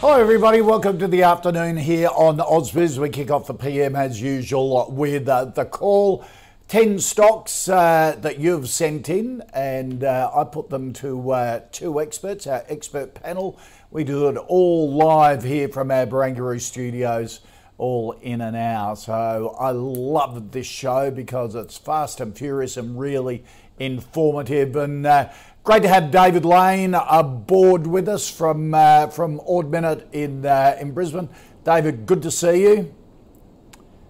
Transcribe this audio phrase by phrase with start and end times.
[0.00, 0.60] Hi, everybody.
[0.62, 2.96] Welcome to the afternoon here on Ausbiz.
[2.96, 6.24] We kick off the PM as usual with uh, the call.
[6.68, 12.00] 10 stocks uh, that you've sent in, and uh, I put them to uh, two
[12.00, 13.58] experts, our expert panel.
[13.90, 17.40] We do it all live here from our Barangaroo studios,
[17.80, 18.94] all in an hour.
[18.94, 23.44] So I love this show because it's fast and furious and really
[23.78, 24.76] informative.
[24.76, 25.30] And uh,
[25.62, 30.76] Great to have David Lane aboard with us from uh, from Ord Minnett in uh,
[30.80, 31.28] in Brisbane.
[31.64, 32.94] David, good to see you.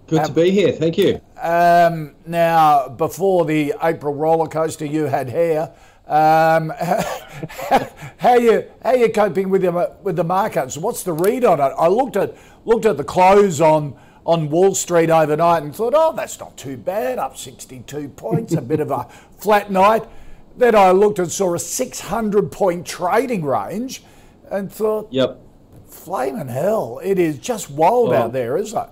[0.07, 0.71] Good to be here.
[0.71, 1.21] Thank you.
[1.41, 5.75] Um, now, before the April roller coaster, you had hair.
[6.07, 6.73] Um,
[8.19, 10.79] how you how you coping with the with the markets?
[10.79, 11.75] What's the read on it?
[11.77, 16.13] I looked at looked at the close on on Wall Street overnight and thought, oh,
[16.15, 17.19] that's not too bad.
[17.19, 19.07] Up 62 points, a bit of a
[19.39, 20.05] flat night.
[20.57, 24.03] Then I looked and saw a 600 point trading range
[24.51, 25.41] and thought, Yep.
[25.89, 28.15] flaming hell, it is just wild Oh.
[28.15, 28.89] out there, isn't it?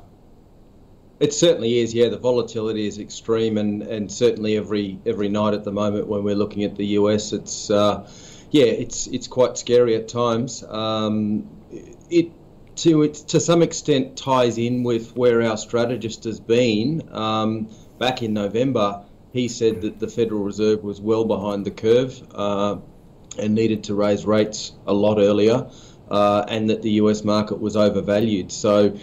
[1.20, 1.92] It certainly is.
[1.92, 6.22] Yeah, the volatility is extreme, and, and certainly every every night at the moment when
[6.22, 8.08] we're looking at the US, it's uh,
[8.52, 10.62] yeah, it's it's quite scary at times.
[10.68, 11.48] Um,
[12.08, 12.30] it
[12.78, 17.08] to it to some extent ties in with where our strategist has been.
[17.12, 22.22] Um, back in November, he said that the Federal Reserve was well behind the curve
[22.34, 22.76] uh,
[23.38, 25.68] and needed to raise rates a lot earlier,
[26.10, 28.50] uh, and that the US market was overvalued.
[28.52, 28.96] So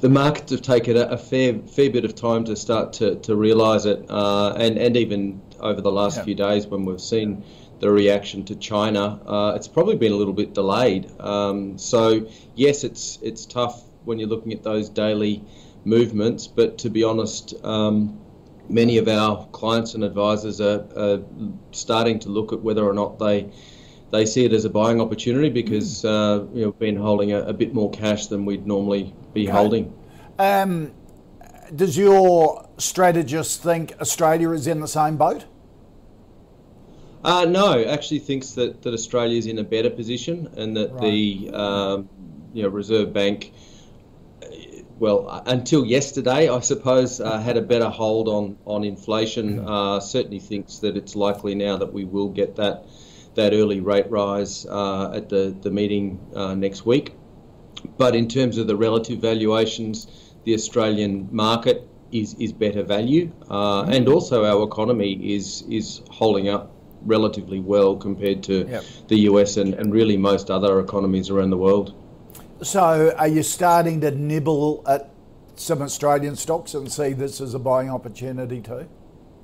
[0.00, 3.36] the markets have taken a, a fair fair bit of time to start to, to
[3.36, 6.24] realise it, uh, and and even over the last Yeah.
[6.24, 7.44] few days when we've seen
[7.80, 11.10] the reaction to China, uh, it's probably been a little bit delayed.
[11.20, 15.42] Um, so yes, it's it's tough when you're looking at those daily
[15.84, 17.54] movements, but to be honest.
[17.64, 18.20] Um,
[18.68, 21.18] Many of our clients and advisors are, are
[21.72, 23.50] starting to look at whether or not they
[24.10, 27.40] they see it as a buying opportunity because uh, you know we've been holding a,
[27.40, 29.92] a bit more cash than we'd normally be holding.
[30.38, 30.92] Um,
[31.74, 35.46] does your strategist think Australia is in the same boat?
[37.22, 41.50] Uh, no, actually thinks that, that Australia is in a better position and that the
[41.52, 42.08] um,
[42.54, 43.52] you know Reserve Bank,
[44.98, 49.66] well, until yesterday, I suppose, uh, had a better hold on on inflation.
[49.66, 52.86] Uh, certainly thinks that it's likely now that we will get that
[53.34, 57.14] that early rate rise uh, at the the meeting uh, next week.
[57.98, 60.06] But in terms of the relative valuations,
[60.44, 66.48] the Australian market is, is better value, uh, and also our economy is is holding
[66.48, 68.84] up relatively well compared to Yep.
[69.08, 71.94] the US and, and really most other economies around the world.
[72.62, 75.10] So, are you starting to nibble at
[75.56, 78.86] some Australian stocks and see this as a buying opportunity too?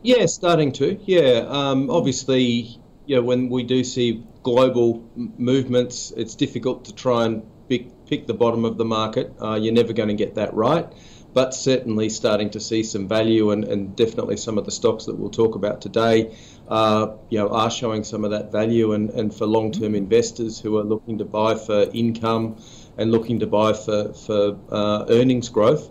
[0.02, 0.98] Yeah, starting to.
[1.04, 6.94] Yeah, um, obviously, you know, when we do see global m- movements, it's difficult to
[6.94, 9.32] try and pick, pick the bottom of the market.
[9.40, 10.86] Uh, you're never going to get that right,
[11.36, 15.14] but certainly starting to see some value, and, and definitely some of the stocks that
[15.14, 16.34] we'll talk about today,
[16.68, 18.94] uh, you know, are showing some of that value.
[18.94, 22.56] And, and for long-term investors who are looking to buy for income
[22.96, 25.90] and looking to buy for for uh, earnings growth,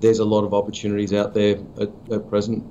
[0.00, 2.64] there's a lot of opportunities out there at, at present.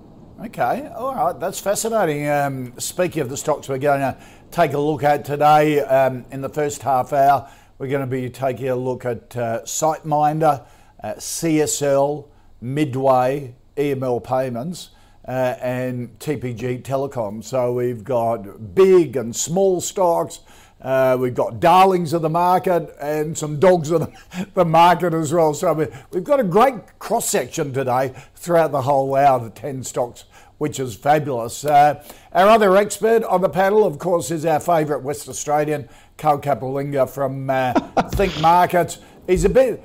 [0.44, 2.28] Okay, all right, that's fascinating.
[2.28, 4.18] Um, speaking of the stocks we're going to
[4.50, 7.48] take a look at today, um, in the first half hour,
[7.78, 10.66] we're going to be taking a look at uh, SiteMinder,
[11.04, 12.28] uh, CSL,
[12.62, 14.90] Midway, EML Payments,
[15.28, 17.44] uh, and TPG Telecom.
[17.44, 20.40] So we've got big and small stocks.
[20.82, 24.12] Uh, we've got darlings of the market and some dogs of
[24.56, 25.54] the, market as well.
[25.54, 29.84] So we, we've got a great cross section today throughout the whole hour, the 10
[29.84, 30.26] stocks,
[30.58, 31.64] which is fabulous.
[31.64, 35.88] Uh, our other expert on the panel, of course, is our favourite West Australian,
[36.18, 37.74] Carl Capolingua from uh,
[38.14, 38.98] Think Markets.
[39.28, 39.84] He's a bit.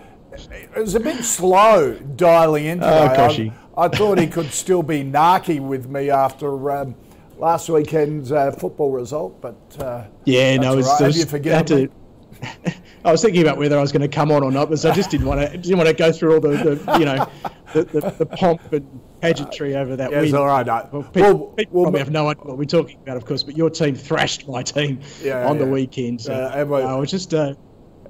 [0.50, 3.52] It was a bit slow dialing in today.
[3.76, 6.94] Oh, I, I thought he could still be narky with me after um,
[7.38, 11.06] last weekend's uh, football result, but uh, Yeah, no, it was, all right.
[11.06, 11.86] was- you I had forgiven me?
[11.86, 12.72] to,
[13.04, 14.92] I was thinking about whether I was going to come on or not, but I
[14.92, 17.30] just didn't want to didn't want to go through all the, the you know
[17.72, 20.10] the, the, the, pomp and pageantry over that.
[20.10, 20.34] Yes, win.
[20.34, 20.66] all right.
[20.66, 20.88] No.
[20.92, 23.44] Well, people, well, people well, have no idea what we're talking about, of course.
[23.44, 25.64] But your team thrashed my team yeah, on yeah.
[25.64, 26.20] the weekend.
[26.20, 27.32] So uh, I was just.
[27.32, 27.54] Uh,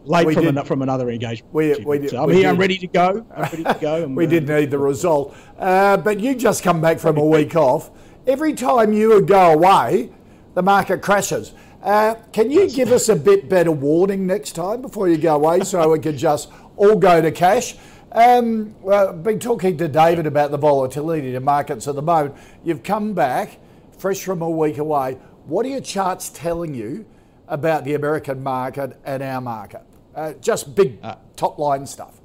[0.06, 1.53] late from, did, an, from another engagement.
[1.53, 2.43] We, we did, so I'm here.
[2.43, 2.47] Did.
[2.47, 3.26] I'm ready to go.
[3.35, 4.06] I'm ready to go.
[4.08, 7.91] we did need the result, uh, but you just come back from a week off.
[8.26, 10.11] Every time you go away,
[10.55, 11.53] the market crashes.
[11.82, 15.61] Uh, can you give us a bit better warning next time before you go away
[15.61, 17.76] so we can just all go to cash?
[18.12, 22.35] Um, well, I've been talking to David about the volatility in markets at the moment.
[22.64, 23.59] You've come back
[23.99, 25.19] fresh from a week away.
[25.47, 27.06] What are your charts telling you
[27.47, 29.82] about the American market and our market?
[30.17, 32.21] Uh, just big uh, top line stuff.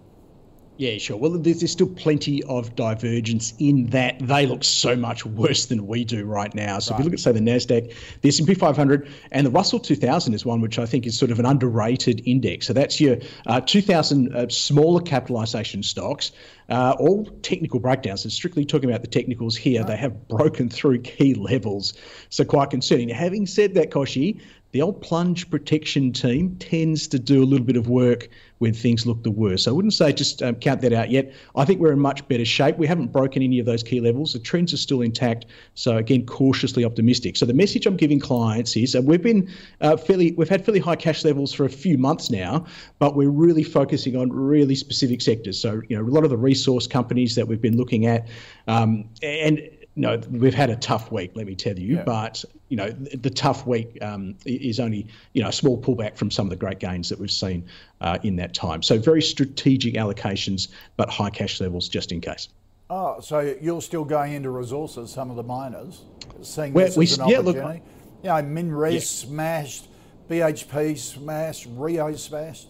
[0.82, 1.16] Yeah, sure.
[1.16, 5.86] Well, there's, there's, still plenty of divergence in that they look so much worse than
[5.86, 6.80] we do right now.
[6.80, 7.00] So right.
[7.00, 10.44] if you look at, say, the Nasdaq, the S&P 500, and the Russell 2000 is
[10.44, 12.66] one which I think is sort of an underrated index.
[12.66, 16.32] So that's your uh, 2,000 uh, smaller capitalisation stocks.
[16.70, 19.90] Uh, all technical breakdowns, and strictly talking about the technicals here, right.
[19.90, 21.94] they have broken through key levels.
[22.30, 23.10] So quite concerning.
[23.10, 24.40] Having said that, Kochie,
[24.72, 28.30] the old plunge protection team tends to do a little bit of work
[28.60, 29.64] when things look the worst.
[29.64, 31.34] So I wouldn't say just um, count that out yet.
[31.56, 32.78] I think we're in much better shape.
[32.78, 34.34] We haven't broken any of those key levels.
[34.34, 35.48] The trends are still intact.
[35.74, 37.38] So again, cautiously optimistic.
[37.38, 39.50] So the message I'm giving clients is uh, we've been
[39.82, 42.66] uh, fairly, we've had fairly high cash levels for a few months now,
[43.00, 45.60] but we're really focusing on really specific sectors.
[45.60, 48.28] So you know, a lot of the resource companies that we've been looking at,
[48.68, 49.60] um, and
[49.96, 51.96] no, we've had a tough week, let me tell you.
[51.96, 52.04] Yeah.
[52.04, 56.16] But you know, the, the tough week um, is only you know a small pullback
[56.16, 57.66] from some of the great gains that we've seen
[58.00, 58.82] uh, in that time.
[58.82, 62.48] So very strategic allocations, but high cash levels just in case.
[62.90, 66.02] Oh, so you're still going into resources, some of the miners,
[66.42, 67.80] seeing this we, as an yeah, opportunity.
[67.80, 67.84] Look,
[68.24, 69.00] you know, MinRes yeah.
[69.00, 69.88] smashed,
[70.30, 72.68] BHP smashed, Rio smashed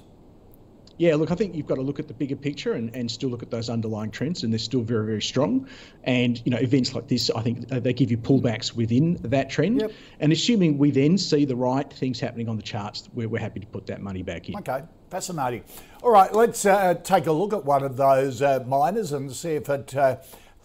[1.01, 3.29] yeah, look, I think you've got to look at the bigger picture and, and still
[3.29, 5.67] look at those underlying trends, and they're still very, very strong.
[6.03, 9.49] And you know, events like this, I think uh, they give you pullbacks within that
[9.49, 9.81] trend.
[9.81, 9.93] Yep.
[10.19, 13.59] And assuming we then see the right things happening on the charts, we're, we're happy
[13.59, 14.57] to put that money back in.
[14.57, 15.63] Okay, fascinating.
[16.03, 19.55] All right, let's uh, take a look at one of those uh, miners and see
[19.55, 20.17] if it uh,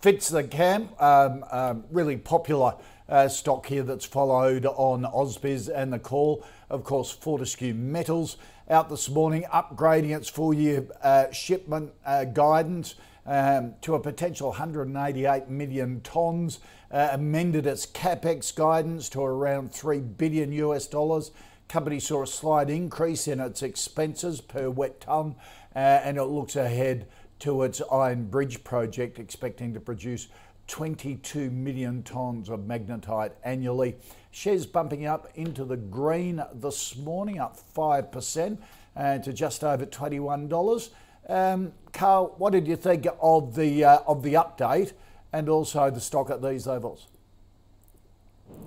[0.03, 1.00] fits the camp.
[1.00, 2.75] Um, um, really popular.
[3.09, 6.44] Uh, stock here that's followed on Ausbiz and the call.
[6.69, 8.37] Of course, Fortescue Metals
[8.68, 14.48] out this morning, upgrading its full year uh, shipment uh, guidance um, to a potential
[14.48, 16.58] 188 million tonnes,
[16.90, 21.30] uh, amended its capex guidance to around 3 billion US dollars.
[21.68, 25.36] Company saw a slight increase in its expenses per wet tonne,
[25.74, 27.06] uh, and it looks ahead
[27.40, 30.28] to its Iron Bridge project, expecting to produce
[30.68, 33.96] 22 million tonnes of magnetite annually.
[34.37, 38.59] Shares bumping up into the green this morning, up 5%
[38.94, 40.91] uh, to just over $21.
[41.31, 44.93] Um, Carl, what did you think of the, uh, of the update
[45.33, 47.06] and also the stock at these levels?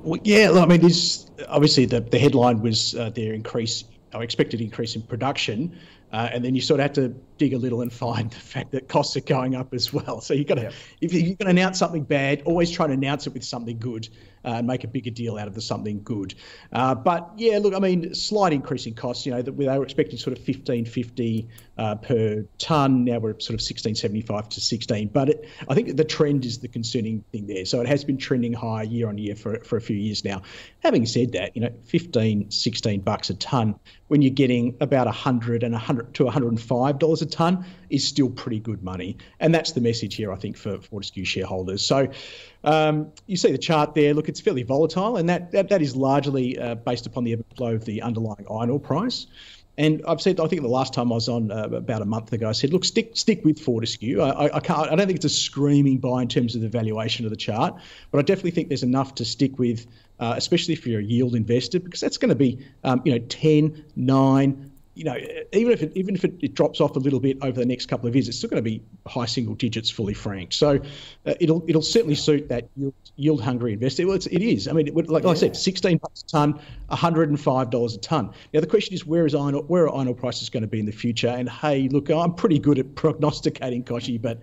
[0.01, 3.83] Well, yeah, I mean, this obviously the, the headline was uh, their increase,
[4.15, 5.77] or expected increase in production.
[6.11, 8.71] Uh, and then you sort of have to dig a little and find the fact
[8.73, 10.21] that costs are going up as well.
[10.21, 10.71] So you've got to,
[11.01, 14.07] if you're going to announce something bad, always try to announce it with something good
[14.45, 16.35] uh, and make a bigger deal out of the something good.
[16.71, 19.25] Uh, but yeah, look, I mean, slight increase in costs.
[19.25, 21.47] You know, that they were expecting sort of 1550
[21.77, 23.05] uh, per ton.
[23.05, 25.07] Now we're sort of 1675 to 16.
[25.09, 27.65] But it, I think the trend is the concerning thing there.
[27.65, 30.41] So it has been trending higher year on year for for a few years now.
[30.79, 33.75] Having said that, you know, 15, 16 bucks a ton
[34.07, 38.59] when you're getting about 100 and 100 to 105 dollars a ton is still pretty
[38.59, 39.17] good money.
[39.39, 41.85] And that's the message here, I think, for Fortescue shareholders.
[41.85, 42.09] So
[42.63, 44.13] um, you see the chart there.
[44.13, 47.45] Look, it's fairly volatile, and that that, that is largely uh, based upon the ebb
[47.47, 49.27] and flow of the underlying iron ore price.
[49.79, 52.33] And I've said, I think the last time I was on uh, about a month
[52.33, 54.19] ago, I said, look, stick stick with Fortescue.
[54.19, 54.91] I, I, can't.
[54.91, 57.75] I don't think it's a screaming buy in terms of the valuation of the chart,
[58.11, 59.87] but I definitely think there's enough to stick with,
[60.19, 63.19] uh, especially if you're a yield investor, because that's going to be, um, you know,
[63.29, 64.68] 10, 9,
[64.99, 65.15] you know,
[65.53, 67.85] even if it, even if it, it, drops off a little bit over the next
[67.85, 70.53] couple of years, it's still going to be high single digits, fully franked.
[70.53, 70.81] So
[71.25, 74.05] uh, it'll it'll certainly suit that yield, yield hungry investor.
[74.05, 74.67] Well, it's, it is.
[74.67, 75.29] I mean, it would, like, yeah.
[75.29, 76.59] like, I said, sixteen bucks a ton,
[76.91, 78.31] hundred and five dollars a ton.
[78.53, 80.79] Now the question is, where is iron where are iron ore prices going to be
[80.79, 81.27] in the future?
[81.29, 84.41] And hey, look, I'm pretty good at prognosticating, Kochie, but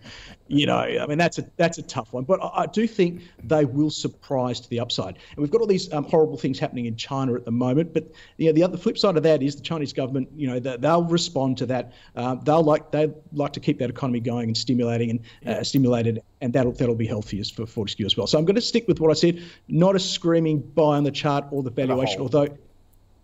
[0.49, 2.25] you know, I mean, that's a that's a tough one.
[2.25, 5.17] But I, I do think they will surprise to the upside.
[5.31, 7.93] And we've got all these um, horrible things happening in China at the moment.
[7.93, 10.29] But you know, the other flip side of that is the Chinese government.
[10.37, 11.93] You know, they'll respond to that.
[12.15, 16.23] Uh, they'll like they like to keep that economy going and stimulating and uh, stimulated,
[16.41, 18.27] and that'll that'll be healthiest for Fortescue as well.
[18.27, 19.43] So I'm going to stick with what I said.
[19.69, 22.49] Not a screaming buy on the chart or the valuation, although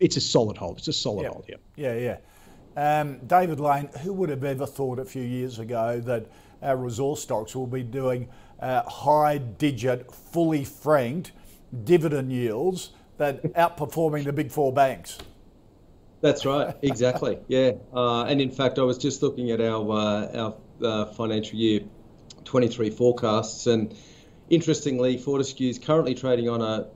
[0.01, 0.79] it's a solid hold.
[0.79, 1.29] It's a solid yeah.
[1.29, 1.45] hold.
[1.49, 1.57] Yeah.
[1.77, 1.95] Yeah.
[1.95, 2.17] Yeah.
[2.75, 6.27] Um, David Lane, who would have ever thought a few years ago that
[6.63, 8.29] our resource stocks will be doing
[8.61, 11.33] uh, high digit, fully franked
[11.85, 15.19] dividend yields that outperforming the big four banks?
[16.23, 17.39] That's right, exactly.
[17.49, 21.59] yeah, uh, and in fact, I was just looking at our uh, our uh, financial
[21.59, 21.81] year
[22.45, 23.95] 23 forecasts, and
[24.51, 26.89] interestingly, Fortescue is currently trading on a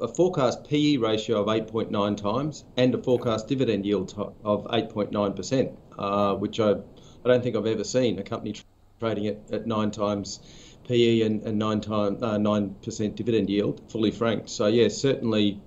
[0.00, 4.14] a forecast PE ratio of 8.9 times and a forecast dividend yield
[4.44, 8.54] of 8.9%, uh, which I, I don't think I've ever seen a company
[8.98, 10.40] trading at, at nine times
[10.88, 14.48] PE and, and nine time uh, nine percent dividend yield, fully franked.
[14.48, 15.60] So yeah, certainly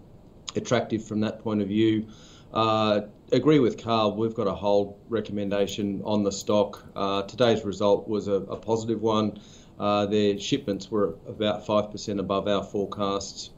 [0.55, 2.07] attractive from that point of view.
[2.53, 3.01] Uh,
[3.33, 4.15] agree with Carl.
[4.15, 6.85] We've got a hold recommendation on the stock.
[6.95, 9.39] Uh, today's result was a, a positive one.
[9.79, 13.49] Uh, their shipments were about five percent above our forecasts,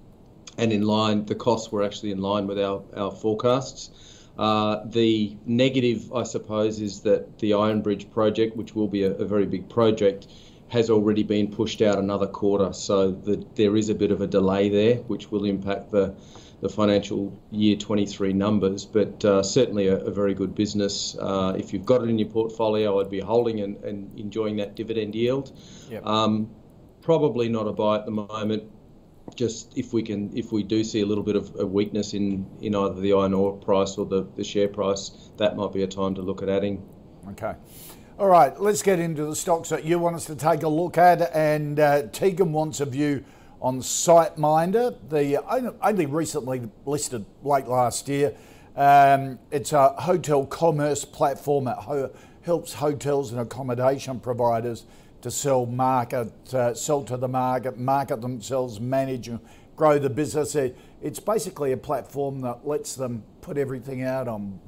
[0.57, 1.25] and in line.
[1.25, 3.91] The costs were actually in line with our our forecasts.
[4.37, 9.11] Uh, the negative, I suppose, is that the Iron Bridge project, which will be a,
[9.11, 10.27] a very big project,
[10.69, 12.73] has already been pushed out another quarter.
[12.73, 16.15] So the, there is a bit of a delay there, which will impact the
[16.61, 21.15] the financial year 23 numbers, but uh, certainly a, a, very good business.
[21.19, 24.75] Uh, if you've got it in your portfolio, I'd be holding and, and enjoying that
[24.75, 25.57] dividend yield.
[25.89, 26.05] Yep.
[26.05, 26.49] Um,
[27.01, 28.63] probably not a buy at the moment.
[29.35, 32.45] Just if we can, if we do see a little bit of a weakness in,
[32.61, 35.87] in either the iron ore price or the, the share price, that might be a
[35.87, 36.87] time to look at adding.
[37.29, 37.53] Okay.
[38.17, 40.97] All right, let's get into the stocks that you want us to take a look
[40.97, 41.35] at.
[41.35, 43.25] And uh, Tegan wants a view
[43.65, 45.43] on SiteMinder, the
[45.81, 48.31] only recently listed late last year.
[48.75, 52.11] Um, it's a hotel commerce platform that ho-
[52.43, 54.85] helps hotels and accommodation providers
[55.21, 59.39] to sell market, uh, sell to the market, market themselves, manage and
[59.75, 60.53] grow the business.
[60.53, 64.59] It, it's basically a platform that lets them put everything out on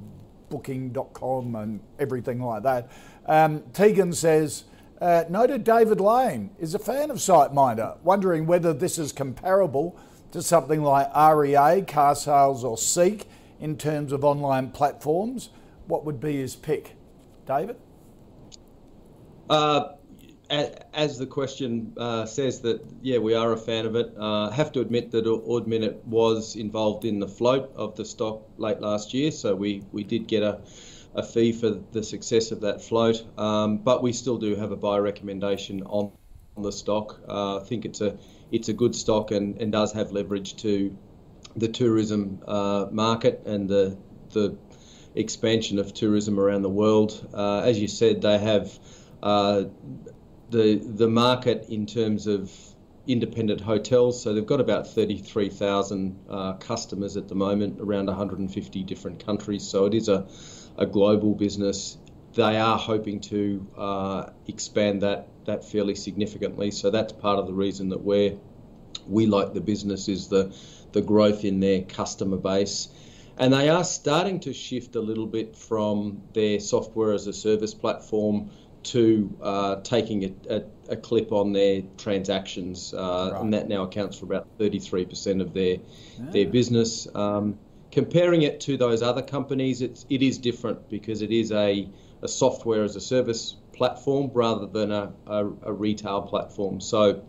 [0.48, 2.90] booking.com and everything like that.
[3.26, 4.64] Um, Tegan says,
[5.00, 9.98] uh, noted David Lane is a fan of SiteMinder, wondering whether this is comparable
[10.32, 13.28] to something like REA, Car Sales, or Seek
[13.60, 15.50] in terms of online platforms.
[15.86, 16.96] What would be his pick?
[17.46, 17.76] David?
[19.48, 19.92] Uh,
[20.50, 24.72] as the question uh, says that yeah we are a fan of it uh, have
[24.72, 29.12] to admit that Ord Minnett was involved in the float of the stock late last
[29.12, 30.60] year so we we did get a
[31.14, 33.24] a fee for the success of that float.
[33.38, 36.12] Um, but we still do have a buy recommendation on,
[36.56, 37.20] on the stock.
[37.28, 38.18] Uh, I think it's a
[38.50, 40.96] it's a good stock and, and does have leverage to
[41.56, 43.96] the tourism uh, market and the
[44.30, 44.56] the
[45.14, 47.28] expansion of tourism around the world.
[47.34, 48.78] Uh, as you said, they have
[49.22, 49.64] uh,
[50.50, 52.52] the the market in terms of
[53.06, 54.22] independent hotels.
[54.22, 59.66] So they've got about 33,000 uh, customers at the moment, around 150 different countries.
[59.66, 60.26] So it is a
[60.78, 61.98] a global business,
[62.34, 66.70] they are hoping to uh, expand that that fairly significantly.
[66.70, 68.38] So that's part of the reason that we
[69.06, 70.54] we like the business is the
[70.92, 72.88] the growth in their customer base.
[73.36, 77.72] And they are starting to shift a little bit from their software as a service
[77.72, 78.50] platform
[78.84, 83.42] to uh, taking a, a, a, clip on their transactions, uh, right.
[83.42, 86.30] and that now accounts for about 33% of their yeah.
[86.30, 87.06] their business.
[87.14, 87.58] Um,
[87.90, 91.88] comparing it to those other companies, it's, it is different because it is a,
[92.22, 96.80] a software as a service platform rather than a, a, a retail platform.
[96.80, 97.22] So,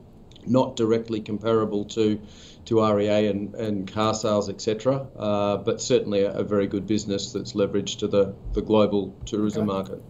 [0.45, 2.19] not directly comparable to
[2.65, 5.07] to REA and, and car sales, etc.
[5.17, 9.67] Uh, but certainly a, a, very good business that's leveraged to the, the global tourism
[9.67, 9.77] okay.
[9.77, 10.03] market.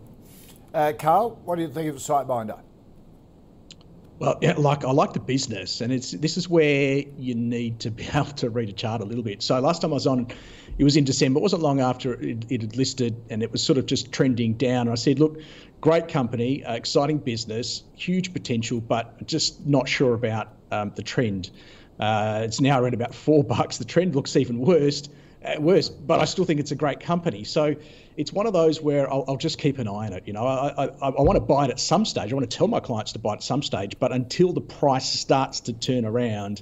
[0.73, 2.59] Uh, Carl, what do you think of SiteMinder?
[4.19, 7.89] Well, yeah, like I like the business, and it's this is where you need to
[7.89, 9.41] be able to read a chart a little bit.
[9.41, 10.27] So last time I was on,
[10.77, 11.39] it was in December.
[11.39, 14.55] It wasn't long after it, it had listed, and it was sort of just trending
[14.55, 14.81] down.
[14.81, 15.39] And I said, "Look,
[15.79, 21.51] great company, uh, exciting business, huge potential, but just not sure about um, the trend."
[21.97, 23.77] Uh, it's now around about four bucks.
[23.77, 25.07] The trend looks even worse,
[25.43, 26.05] uh, worst.
[26.05, 27.43] but I still think it's a great company.
[27.43, 27.75] So
[28.17, 30.23] it's one of those where I'll, I'll, just keep an eye on it.
[30.25, 32.31] You know, I, I, I want to buy it at some stage.
[32.31, 34.61] I want to tell my clients to buy it at some stage, but until the
[34.61, 36.61] price starts to turn around,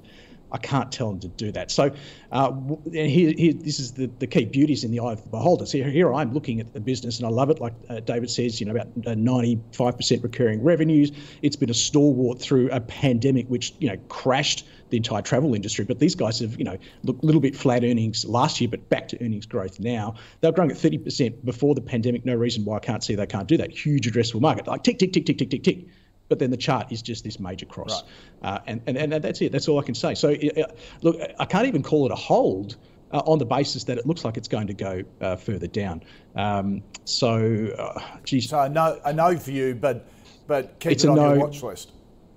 [0.52, 1.72] I can't tell them to do that.
[1.72, 1.92] So,
[2.32, 2.52] uh,
[2.92, 5.66] here, here, this is the, the key beauties in the eye of the beholder.
[5.66, 7.60] So here, here I'm looking at the business and I love it.
[7.60, 11.12] Like uh, David says, you know, about 95% uh, recurring revenues.
[11.42, 15.86] It's been a stalwart through a pandemic, which you know crashed the entire travel industry.
[15.86, 18.88] But these guys have, you know, look a little bit flat earnings last year, but
[18.90, 20.16] back to earnings growth now.
[20.42, 22.26] They're growing at 30% before the pandemic.
[22.26, 23.72] No reason why I can't see they can't do that.
[23.72, 24.68] Huge addressable market.
[24.68, 25.88] Like tick, tick, tick, tick, tick, tick, tick.
[26.30, 28.04] But then the chart is just this major cross.
[28.44, 28.50] Right.
[28.50, 29.52] Uh, and, and, and that's it.
[29.52, 30.14] That's all I can say.
[30.16, 30.64] So, uh,
[31.02, 32.76] look, I can't even call it a hold
[33.12, 36.04] uh, on the basis that it looks like it's going to go uh, further down.
[36.36, 38.50] Um, so, uh, geez.
[38.50, 40.08] So I know, I know for you, but
[40.48, 41.92] but keep it's it on no, your watch list.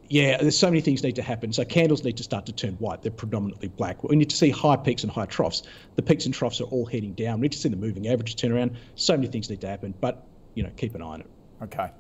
[0.09, 1.53] Yeah, there's so many things need to happen.
[1.53, 3.03] So candles need to start to turn white.
[3.03, 4.03] They're predominantly black.
[4.03, 5.63] We need to see high peaks and high troughs.
[5.95, 7.39] The peaks and troughs are all heading down.
[7.39, 8.77] We need to see the moving averages turn around.
[8.97, 11.31] So many things need to happen, but you know, keep an eye on it.
[11.63, 11.91] Okay.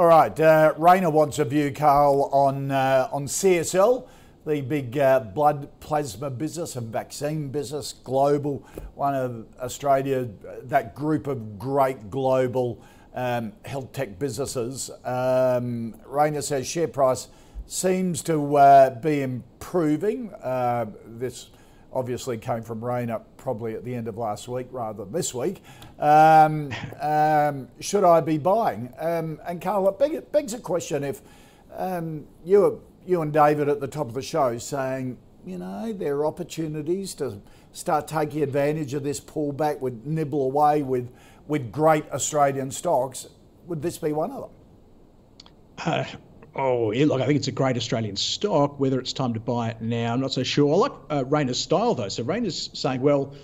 [0.00, 0.40] All right.
[0.40, 4.08] Uh, Rainer wants a view, Carl, on uh, on CSL,
[4.46, 10.26] the big uh, blood plasma business and vaccine business, global, one of Australia,
[10.62, 12.80] that group of great global
[13.14, 14.90] um, health tech businesses.
[15.04, 17.28] Um, Rainer says share price
[17.66, 20.32] seems to uh, be improving.
[20.42, 21.50] Uh, this
[21.92, 25.62] obviously came from Rainer probably at the end of last week rather than this week.
[25.98, 28.92] Um, um, should I be buying?
[28.98, 31.20] Um, and Carl, it begs a question if
[31.74, 36.16] um, you, you and David at the top of the show saying, you know, there
[36.16, 37.40] are opportunities to
[37.72, 41.10] start taking advantage of this pullback, would nibble away with,
[41.46, 43.28] with great Australian stocks.
[43.66, 44.50] Would this be one of them?
[45.78, 46.04] Uh,
[46.62, 48.78] Oh, look, I think it's a great Australian stock.
[48.78, 50.74] Whether it's time to buy it now, I'm not so sure.
[50.74, 52.10] I like uh, Rainer's style, though.
[52.10, 53.34] So Rainer's saying, well,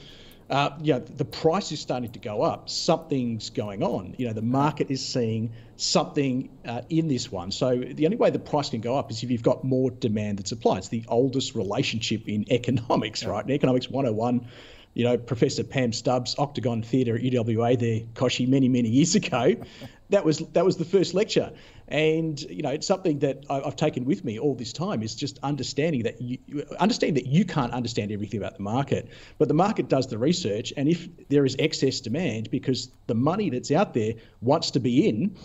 [0.51, 2.69] uh, yeah, the price is starting to go up.
[2.69, 4.17] Something's going on.
[4.19, 7.53] You know, the market is seeing something uh, in this one.
[7.53, 10.39] So the only way the price can go up is if you've got more demand
[10.39, 10.77] than supply.
[10.77, 13.43] It's the oldest relationship in economics, right?
[13.43, 14.47] In economics 101,
[14.93, 19.57] you know, Professor Pam Stubbs, Octagon Theatre at UWA there, Kochie, many, many years ago.
[20.11, 21.53] that was that was the first lecture.
[21.89, 25.39] And you know, it's something that I've taken with me all this time is just
[25.43, 26.39] understanding that you
[26.81, 30.73] understand that you can't understand everything about the market, but the market does the research.
[30.77, 35.09] And if there is excess demand because the money that's out there wants to be
[35.09, 35.37] in,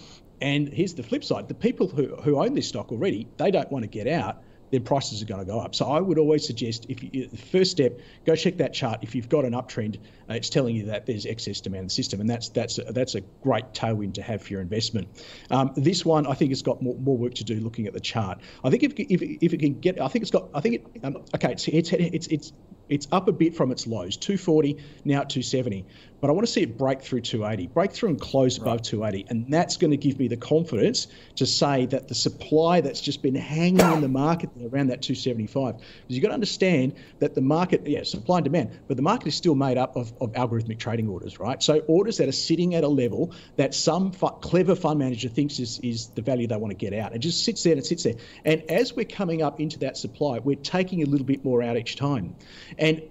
[0.41, 3.71] and here's the flip side: the people who who own this stock already, they don't
[3.71, 5.75] want to get out then prices are going to go up.
[5.75, 8.99] So I would always suggest if you, the first step, go check that chart.
[9.01, 9.97] If you've got an uptrend,
[10.29, 12.83] uh, it's telling you that there's excess demand in the system, and that's that's a,
[12.83, 15.07] that's a great tailwind to have for your investment.
[15.49, 17.99] Um, this one, I think, has got more, more work to do looking at the
[17.99, 18.39] chart.
[18.63, 21.05] I think if, if, if it can get, I think it's got, I think it,
[21.05, 22.53] um, okay, it's, it's it's it's
[22.89, 25.85] it's up a bit from its lows, 240 now at 270
[26.21, 28.67] but I want to see it break through 280, break through and close right.
[28.67, 29.25] above 280.
[29.29, 33.23] And that's going to give me the confidence to say that the supply that's just
[33.23, 35.77] been hanging in the market around that 275.
[35.77, 39.27] Because you've got to understand that the market, yeah, supply and demand, but the market
[39.27, 41.61] is still made up of, of algorithmic trading orders, right?
[41.61, 45.57] So orders that are sitting at a level that some fu- clever fund manager thinks
[45.57, 47.15] is, is the value they want to get out.
[47.15, 48.15] It just sits there and it sits there.
[48.45, 51.77] And as we're coming up into that supply, we're taking a little bit more out
[51.77, 52.35] each time.
[52.77, 53.01] And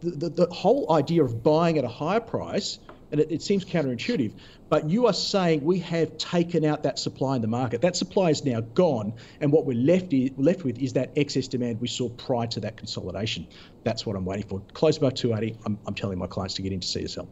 [0.00, 2.78] the, the, whole idea of buying at a higher price,
[3.10, 4.32] and it, it, seems counterintuitive,
[4.68, 7.82] but you are saying we have taken out that supply in the market.
[7.82, 11.48] That supply is now gone, and what we're left, is, left with is that excess
[11.48, 13.46] demand we saw prior to that consolidation.
[13.84, 14.60] That's what I'm waiting for.
[14.72, 17.28] Close above 280, I'm, I'm telling my clients to get into CSL.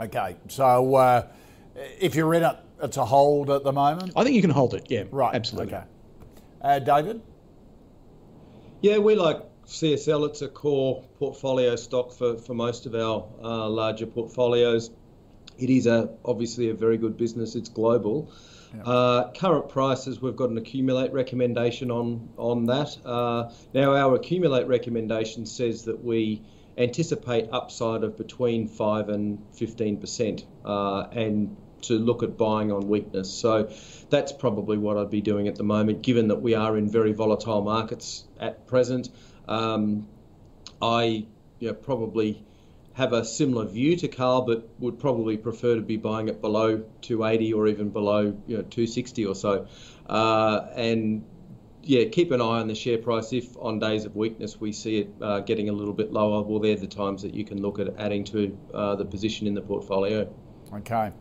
[0.00, 1.26] Okay, so uh,
[2.00, 4.12] if you're in it, it's a hold at the moment?
[4.16, 5.04] I think you can hold it, yeah.
[5.10, 5.74] Right, absolutely.
[5.74, 5.84] Okay.
[6.62, 7.22] Uh, David?
[8.80, 13.68] Yeah, we like CSL, it's a core portfolio stock for, for most of our uh,
[13.68, 14.90] larger portfolios.
[15.60, 17.54] It is a obviously a very good business.
[17.54, 18.32] It's global.
[18.74, 18.82] Yeah.
[18.82, 22.98] Uh, current prices, we've got an accumulate recommendation on on that.
[23.04, 26.42] Uh, now, our accumulate recommendation says that we
[26.76, 32.88] anticipate upside of between five and fifteen percent, uh, and to look at buying on
[32.88, 33.32] weakness.
[33.32, 33.70] So
[34.08, 37.12] that's probably what I'd be doing at the moment, given that we are in very
[37.12, 39.10] volatile markets at present.
[39.50, 40.08] Um,
[40.80, 41.26] I
[41.60, 42.42] know, probably
[42.94, 46.82] have a similar view to Carl, but would probably prefer to be buying it below
[47.02, 49.66] 280 or even below you know 260 or so.
[50.06, 51.24] Uh, and
[51.82, 53.32] yeah, keep an eye on the share price.
[53.32, 56.60] If on days of weakness we see it uh, getting a little bit lower, well,
[56.60, 59.62] they're the times that you can look at adding to uh, the position in the
[59.62, 60.32] portfolio.
[60.72, 61.12] Okay.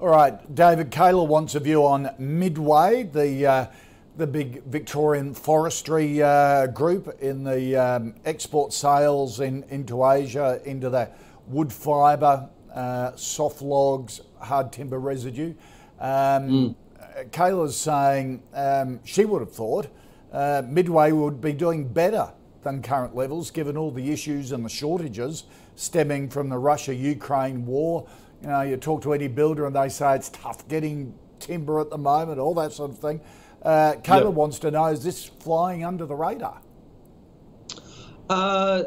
[0.00, 0.54] All right.
[0.54, 3.66] David Kayla wants a view on Midway, the uh,
[4.18, 10.90] the big Victorian forestry uh, group in the um, export sales in, into Asia, into
[10.90, 11.08] the
[11.46, 15.54] wood fibre, uh, soft logs, hard timber residue.
[16.00, 16.74] Um, mm.
[17.30, 19.86] Kayla's saying um, she would have thought
[20.32, 24.68] uh, Midway would be doing better than current levels, given all the issues and the
[24.68, 25.44] shortages
[25.76, 28.06] stemming from the Russia-Ukraine war.
[28.42, 31.88] You know, you talk to any builder and they say it's tough getting timber at
[31.88, 33.20] the moment, all that sort of thing.
[33.62, 34.34] Uh, Kayla yep.
[34.34, 36.60] wants to know: Is this flying under the radar?
[38.28, 38.84] Uh,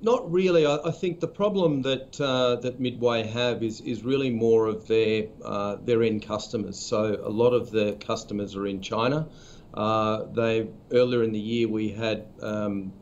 [0.00, 0.64] not really.
[0.64, 4.86] I, I, think the problem that uh, that Midway have is is really more of
[4.86, 6.78] their uh, their end customers.
[6.78, 9.28] So a lot of the customers are in China.
[9.74, 12.92] Uh, they earlier in the year we had um,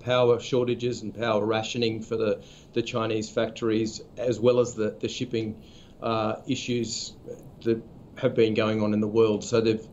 [0.00, 5.08] power shortages and power rationing for the, the Chinese factories, as well as the, the
[5.08, 5.62] shipping
[6.02, 7.14] uh, issues
[7.62, 7.82] that
[8.16, 9.42] have been going on in the world.
[9.42, 9.86] So they've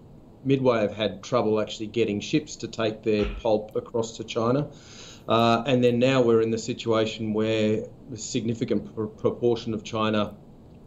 [0.44, 4.70] Midway have had trouble actually getting ships to take their pulp across to China.
[5.28, 10.34] Uh, and then now we're in the situation where a significant pr- proportion of China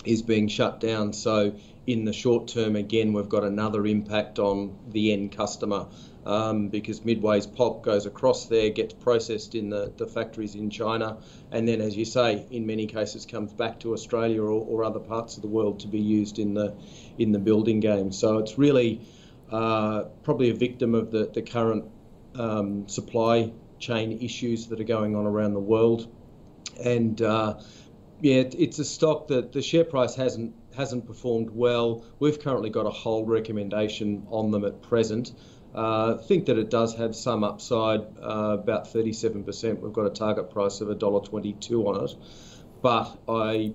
[0.04, 1.12] is being shut down.
[1.12, 1.54] So
[1.86, 5.86] in the short term, again, we've got another impact on the end customer
[6.26, 11.18] um, because Midway's pulp goes across there, gets processed in the, the factories in China,
[11.50, 15.00] and then, as you say, in many cases comes back to Australia or, or other
[15.00, 16.74] parts of the world to be used in the
[17.18, 18.10] in the building game.
[18.10, 19.02] So it's really
[19.50, 21.84] uh, probably a victim of the the current
[22.34, 26.08] um, supply chain issues that are going on around the world,
[26.82, 27.58] and uh,
[28.20, 32.04] yeah, it's a stock that the share price hasn't hasn't performed well.
[32.18, 35.32] We've currently got a hold recommendation on them at present.
[35.74, 39.80] Uh, think that it does have some upside, uh, about 37%.
[39.80, 42.16] We've got a target price of $1.22 on it.
[42.80, 43.74] But I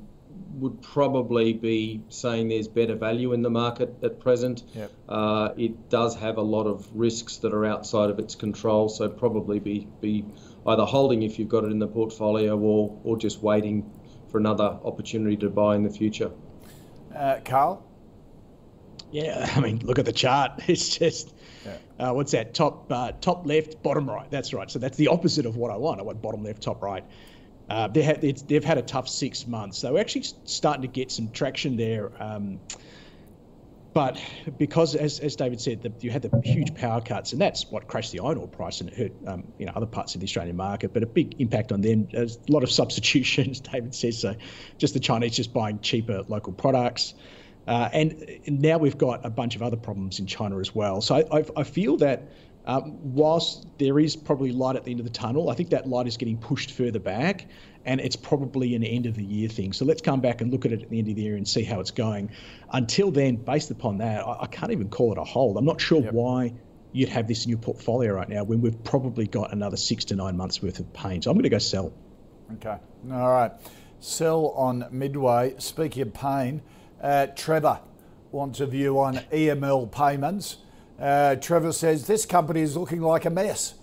[0.56, 4.64] would probably be saying there's better value in the market at present.
[4.74, 4.92] Yep.
[5.08, 9.10] Uh, it does have a lot of risks that are outside of its control, so
[9.10, 10.26] probably be, be
[10.68, 13.90] either holding if you've got it in the portfolio or, or just waiting
[14.30, 16.32] for another opportunity to buy in the future.
[17.16, 17.86] Uh, Carl?
[19.12, 20.62] Yeah, I mean, look at the chart.
[20.68, 21.34] It's just
[22.00, 22.54] uh, what's that?
[22.54, 24.30] Top uh, top left, bottom right.
[24.32, 24.72] That's right.
[24.72, 26.00] So that's the opposite of what I want.
[26.00, 27.04] I want bottom left, top right.
[27.70, 29.82] Uh, they had, they've had a tough six months.
[29.82, 32.12] They were actually starting to get some traction there.
[32.22, 32.60] Um,
[33.94, 34.22] but
[34.58, 37.88] because, as, as David said, the, you had the huge power cuts, and that's what
[37.88, 40.56] crashed the iron ore price and hurt um, you know other parts of the Australian
[40.56, 40.94] market.
[40.94, 42.08] But a big impact on them.
[42.12, 44.22] There's a lot of substitutions, David says.
[44.22, 44.36] So,
[44.78, 47.14] just the Chinese just buying cheaper local products.
[47.68, 51.02] Uh, and now we've got a bunch of other problems in China as well.
[51.02, 52.24] So I, I feel that
[52.70, 55.90] um, whilst there is probably light at the end of the tunnel, I think that
[55.90, 57.48] light is getting pushed further back,
[57.84, 59.74] and it's probably an end of the year thing.
[59.74, 61.48] So let's come back and look at it at the end of the year and
[61.48, 62.30] see how it's going.
[62.72, 65.58] Until then, based upon that, I, I can't even call it a hold.
[65.58, 66.14] I'm not sure yep.
[66.14, 66.54] why
[66.92, 70.16] you'd have this in your portfolio right now when we've probably got another six to
[70.16, 71.24] nine months worth of pain.
[71.24, 71.92] So I'm going to go sell.
[72.54, 72.78] Okay.
[73.12, 73.52] All right.
[74.00, 75.56] Sell on Midway.
[75.58, 76.62] Speaking of pain,
[77.02, 77.80] uh, Trevor
[78.32, 80.58] wants a view on EML payments.
[81.00, 83.76] Uh, Trevor says this company is looking like a mess.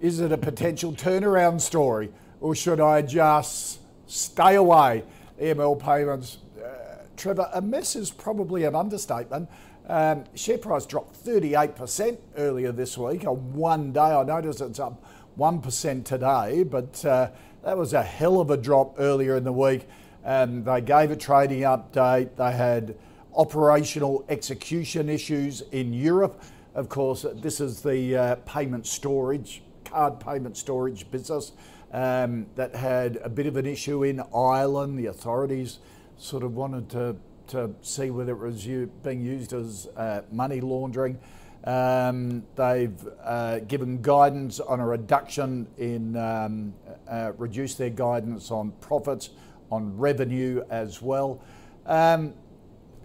[0.00, 2.10] Is it a potential turnaround story,
[2.40, 5.04] or should I just stay away?
[5.40, 6.38] EML payments.
[6.58, 9.48] Uh, Trevor, a mess is probably an understatement.
[9.86, 14.00] Um, share price dropped 38% earlier this week on one day.
[14.00, 15.04] I noticed it's up
[15.38, 17.30] 1% today, but uh,
[17.62, 19.86] that was a hell of a drop earlier in the week.
[20.24, 22.36] Um, they gave a trading update.
[22.36, 22.96] They had
[23.36, 26.42] operational execution issues in Europe.
[26.74, 31.52] Of course, this is the uh, payment storage, card payment storage business
[31.92, 34.98] um, that had a bit of an issue in Ireland.
[34.98, 35.78] The authorities
[36.16, 37.16] sort of wanted to,
[37.48, 41.20] to see whether it was u- being used as uh, money laundering.
[41.62, 46.74] Um, they've uh, given guidance on a reduction in, um,
[47.08, 49.30] uh, reduced their guidance on profits
[49.70, 51.40] on revenue as well.
[51.86, 52.34] Um,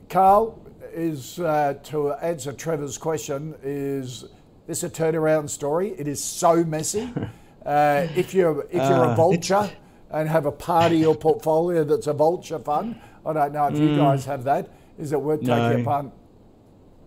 [0.10, 0.60] Carl,
[0.94, 4.26] is uh, to answer Trevor's question, is
[4.68, 5.90] this a turnaround story?
[5.98, 7.12] It is so messy.
[7.66, 9.70] Uh, if you're if you're a uh, vulture
[10.12, 13.74] and have a part of your portfolio that's a vulture fund, I don't know if
[13.74, 14.70] mm, you guys have that.
[14.98, 15.70] Is it worth no.
[15.70, 16.14] taking a punt?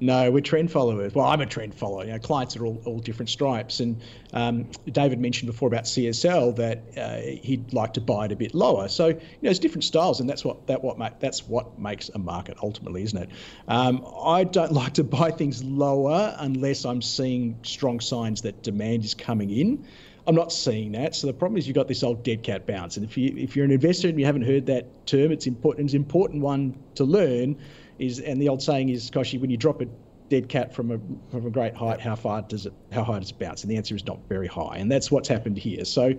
[0.03, 1.15] No, we're trend followers.
[1.15, 2.05] Well, I'm a trend follower.
[2.05, 3.79] You know, clients are all, all different stripes.
[3.79, 8.37] And um, David mentioned before about CSL that uh, he'd like to buy it a
[8.37, 8.89] bit lower.
[8.89, 12.09] So you know, there's different styles, and that's what that what ma- that's what makes
[12.09, 13.31] a market ultimately, isn't it?
[13.69, 19.05] Um, I don't like to buy things lower unless I'm seeing strong signs that demand
[19.05, 19.87] is coming in.
[20.27, 21.15] I'm not seeing that.
[21.15, 22.97] So the problem is you've got this old dead cat bounce.
[22.97, 25.87] And if you if you're an investor and you haven't heard that term, it's important.
[25.87, 27.57] It's an important one to learn
[28.03, 29.87] is, and the old saying is, Kochie, when you drop a
[30.29, 30.99] dead cat from a
[31.31, 33.63] from a great height, how far does it how high does it bounce?
[33.63, 35.85] And the answer is not very high, and that's what's happened here.
[35.85, 36.15] So.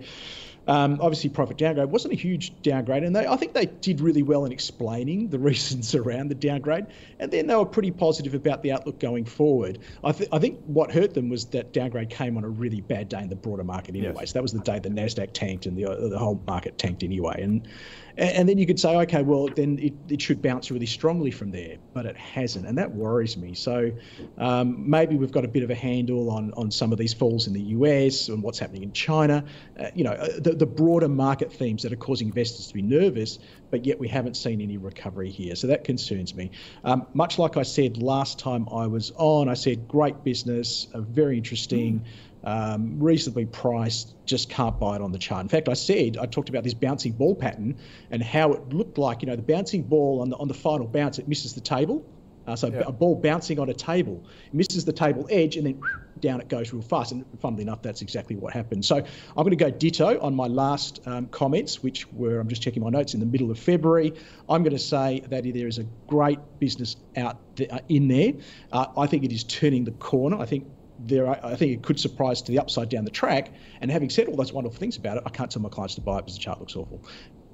[0.66, 4.22] Um, obviously, profit downgrade wasn't a huge downgrade, and they, I think they did really
[4.22, 6.86] well in explaining the reasons around the downgrade.
[7.18, 9.78] And then they were pretty positive about the outlook going forward.
[10.02, 13.08] I, th- I think what hurt them was that downgrade came on a really bad
[13.08, 14.14] day in the broader market anyway.
[14.20, 14.30] Yes.
[14.30, 17.02] So that was the day the Nasdaq tanked and the uh, the whole market tanked
[17.02, 17.40] anyway.
[17.42, 17.68] And
[18.16, 21.50] and then you could say, okay, well, then it, it should bounce really strongly from
[21.50, 23.54] there, but it hasn't, and that worries me.
[23.54, 23.90] So
[24.38, 27.46] Um, maybe we've got a bit of a handle on, on some of these falls
[27.46, 29.44] in the US and what's happening in China.
[29.78, 33.38] Uh, you know, uh, the, broader market themes that are causing investors to be nervous,
[33.70, 35.54] but yet we haven't seen any recovery here.
[35.54, 36.50] So that concerns me.
[36.82, 41.00] Um, much like I said last time I was on, I said great business, uh,
[41.00, 42.04] very interesting.
[42.42, 45.42] Um, reasonably priced, just can't buy it on the chart.
[45.42, 47.78] In fact, I said I talked about this bouncing ball pattern
[48.10, 50.86] and how it looked like you know the bouncing ball on the on the final
[50.86, 52.04] bounce it misses the table.
[52.46, 52.82] Uh, so yeah.
[52.86, 55.80] a ball bouncing on a table misses the table edge and then
[56.20, 57.12] down it goes real fast.
[57.12, 58.84] And funnily enough, that's exactly what happened.
[58.84, 62.62] So I'm going to go ditto on my last um, comments, which were I'm just
[62.62, 64.14] checking my notes in the middle of February.
[64.48, 68.32] I'm going to say that there is a great business out there, uh, in there.
[68.72, 70.38] Uh, I think it is turning the corner.
[70.38, 70.66] I think
[70.98, 73.52] there, are, I think it could surprise to the upside down the track.
[73.80, 76.00] And having said all those wonderful things about it, I can't tell my clients to
[76.00, 77.02] buy it because the chart looks awful.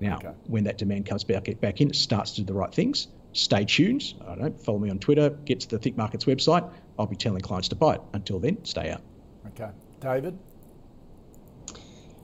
[0.00, 0.33] Now, okay.
[0.46, 3.09] when that demand comes back back in, it starts to do the right things.
[3.32, 4.14] Stay tuned.
[4.22, 5.30] I don't know, follow me on Twitter.
[5.30, 6.70] Get to the Think Markets website.
[6.98, 8.00] I'll be telling clients to buy it.
[8.12, 9.02] Until then, stay out.
[9.48, 10.38] Okay, David.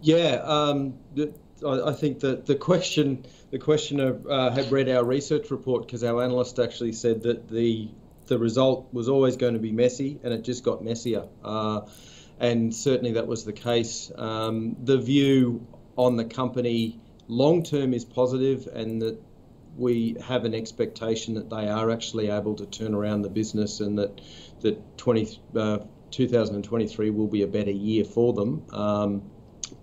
[0.02, 0.94] Yeah, um,
[1.64, 6.04] I, I, think that the question, the questioner uh, had read our research report because
[6.04, 7.88] our analyst actually said that the
[8.26, 11.26] the result was always going to be messy, and it just got messier.
[11.44, 11.82] Uh,
[12.40, 14.10] and certainly that was the case.
[14.16, 15.66] Um, the view
[15.96, 19.18] on the company long term is positive, and that
[19.76, 23.98] we have an expectation that they are actually able to turn around the business, and
[23.98, 24.20] that
[24.60, 25.78] that 20, uh,
[26.10, 28.64] 2023 will be a better year for them.
[28.72, 29.30] Um,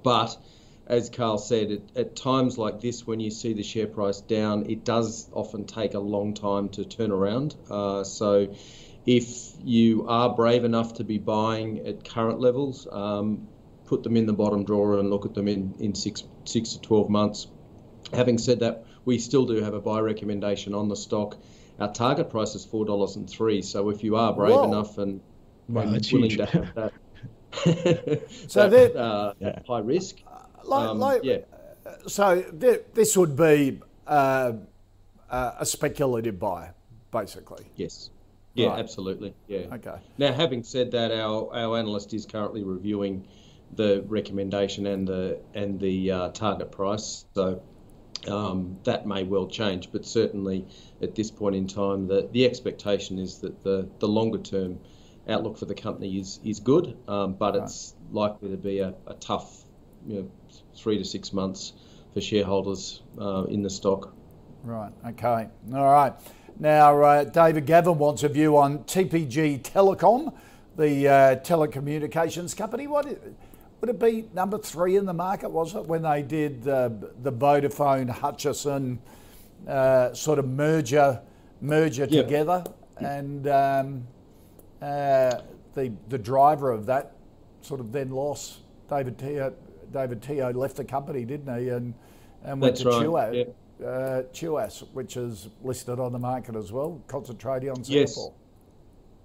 [0.04, 0.36] but
[0.88, 4.84] as Carl said, at times like this, when you see the share price down, it
[4.84, 7.56] does often take a long time to turn around.
[7.70, 8.54] Uh, so,
[9.06, 13.48] if you are brave enough to be buying at current levels, um,
[13.86, 16.82] put them in the bottom drawer and look at them in, in six six to
[16.82, 17.48] twelve months.
[18.14, 21.38] Having said that, we still do have a buy recommendation on the stock.
[21.80, 23.62] Our target price is four dollars and three.
[23.62, 24.66] So if you are brave Whoa.
[24.66, 25.22] enough and,
[25.68, 26.38] and willing huge.
[26.38, 26.94] to have that,
[28.48, 29.60] so that, uh, yeah.
[29.68, 30.18] high risk,
[30.64, 31.40] like, um, like, yeah.
[32.08, 34.54] So th- this would be uh,
[35.30, 36.72] uh, a speculative buy,
[37.12, 37.66] basically.
[37.76, 38.10] Yes.
[38.54, 38.80] Yeah, right.
[38.80, 39.34] absolutely.
[39.48, 39.66] Yeah.
[39.74, 39.96] Okay.
[40.18, 43.28] Now, having said that, our our analyst is currently reviewing
[43.76, 47.64] the recommendation and the and the uh, target price, so
[48.28, 49.90] um, that may well change.
[49.92, 50.66] But certainly,
[51.02, 54.80] at this point in time, the the expectation is that the the longer term
[55.28, 57.64] outlook for the company is is good, um, but right.
[57.64, 59.64] it's likely to be a, a tough
[60.08, 60.32] you know,
[60.76, 61.74] three to six months
[62.14, 64.14] for shareholders uh, in the stock.
[64.64, 64.92] Right.
[65.08, 65.48] Okay.
[65.74, 66.14] All right.
[66.60, 70.34] Now, uh, David Gavin wants a view on TPG Telecom,
[70.78, 72.88] the uh, telecommunications company.
[72.88, 73.08] What
[73.84, 74.30] would it be?
[74.34, 76.90] Number three in the market was it when they did uh,
[77.22, 78.98] the Vodafone Hutchison
[79.68, 81.20] uh, sort of merger
[81.60, 82.24] merger yep.
[82.24, 82.64] together,
[83.00, 84.08] and um,
[84.82, 85.42] uh,
[85.74, 87.18] the the driver of that
[87.60, 89.54] sort of then lost David Teoh,
[89.92, 91.68] David Teoh left the company, didn't he?
[91.68, 91.94] And
[92.46, 93.34] and went That's to right.
[93.34, 93.86] Tuas, yeah.
[93.86, 98.32] uh, Tuas, which is listed on the market as well, concentrating on Singapore.
[98.34, 98.43] Yes.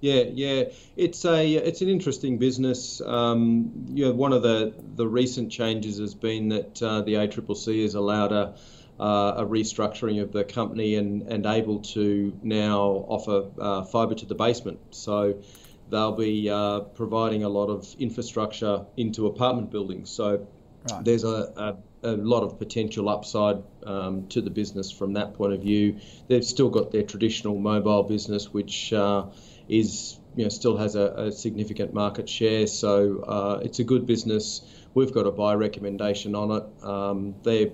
[0.01, 0.65] Yeah, yeah,
[0.97, 3.01] it's a it's an interesting business.
[3.01, 7.83] Um, you know, one of the the recent changes has been that uh, the ACCC
[7.83, 8.55] has allowed a
[9.01, 14.27] uh, a restructuring of the company and and able to now offer uh, fibre to
[14.27, 14.79] the basement.
[14.91, 15.43] So
[15.91, 20.11] they'll be uh, providing a lot of infrastructure into apartment buildings.
[20.11, 20.47] So
[20.91, 21.05] Right.
[21.05, 25.53] There's a, a, a, lot of potential upside um, to the business from that point
[25.53, 25.99] of view.
[26.29, 29.27] They've still got their traditional mobile business, which uh,
[29.69, 32.67] is you know still has a, a significant market share.
[32.67, 34.63] So uh, it's a good business.
[34.95, 36.85] We've got a buy recommendation on it.
[36.85, 37.71] Um, they're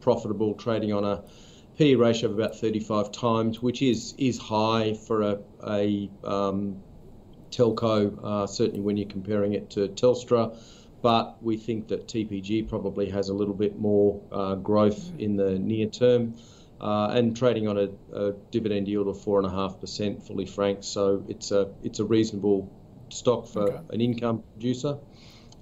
[0.00, 1.22] profitable, trading on a
[1.78, 6.82] PE ratio of about 35 times, which is is high for a, a um,
[7.50, 8.18] telco.
[8.22, 10.56] Uh, certainly when you're comparing it to Telstra
[11.02, 15.58] but we think that TPG probably has a little bit more uh, growth in the
[15.58, 16.34] near term.
[16.78, 20.44] Uh, and trading on a, a, dividend yield of four and a half percent, fully
[20.44, 20.84] franked.
[20.84, 22.70] So it's a it's a reasonable
[23.08, 23.94] stock for okay.
[23.94, 24.98] an income producer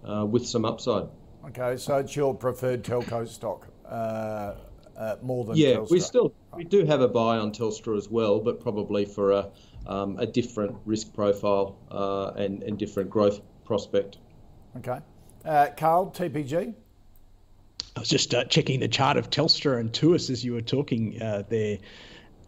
[0.05, 1.07] uh, with some upside.
[1.47, 4.55] Okay, so it's your preferred telco stock uh,
[4.97, 5.75] uh, more than yeah.
[5.75, 5.91] Telstra.
[5.91, 9.51] We still we do have a buy on Telstra as well, but probably for a
[9.87, 14.19] um, a different risk profile uh, and and different growth prospect.
[14.77, 14.99] Okay.
[15.45, 16.75] Uh, Carl, TPG?
[17.97, 21.23] I was just uh, checking the chart of Telstra and Tuas as you were talking
[21.23, 21.79] uh, there,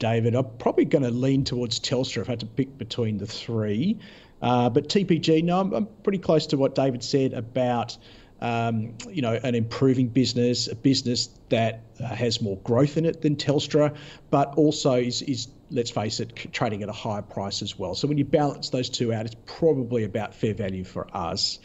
[0.00, 0.34] David.
[0.34, 3.98] I'm probably going to lean towards Telstra if I had to pick between the three.
[4.42, 7.96] Uh, but TPG, no, I'm, I'm, pretty close to what David said about,
[8.40, 13.22] um, you know, an improving business, a business that uh, has more growth in it
[13.22, 13.96] than Telstra,
[14.30, 17.94] but also is, is let's face it, trading at a higher price as well.
[17.94, 21.58] So when you balance those two out, it's probably about fair value for us.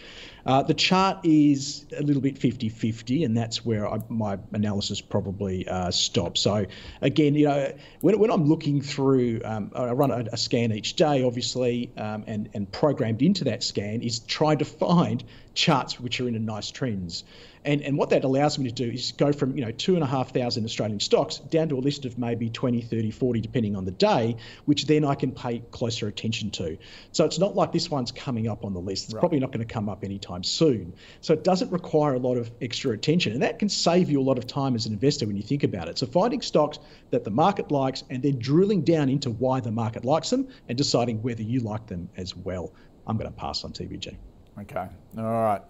[0.44, 5.00] Uh, the chart is a little bit 50 50, and that's where I, my analysis
[5.02, 6.42] probably uh, stops.
[6.42, 6.66] So,
[7.02, 10.96] again, you know, when, when I'm looking through, um, I run a, a, scan each
[10.96, 16.20] day, obviously, um, and, and programmed into that scan is trying to find charts which
[16.20, 17.24] are in a nice trends.
[17.64, 20.04] And, and what that allows me to do is go from, you know, two and
[20.04, 23.76] a half thousand Australian stocks down to a list of maybe 20, 30, 40, depending
[23.76, 26.78] on the day, which then I can pay closer attention to.
[27.12, 29.06] So it's not like this one's coming up on the list.
[29.06, 29.20] It's right.
[29.20, 30.94] probably not going to come up anytime soon.
[31.22, 33.34] So it doesn't require a lot of extra attention.
[33.34, 35.64] And that can save you a lot of time as an investor when you think
[35.64, 36.00] about it.
[36.00, 36.80] So finding stocks
[37.12, 40.78] that the market likes and then drilling down into why the market likes them and
[40.78, 42.74] deciding whether you like them as well.
[43.06, 44.16] I'm going to pass on TPG.
[44.60, 44.88] Okay.
[45.18, 45.62] All right.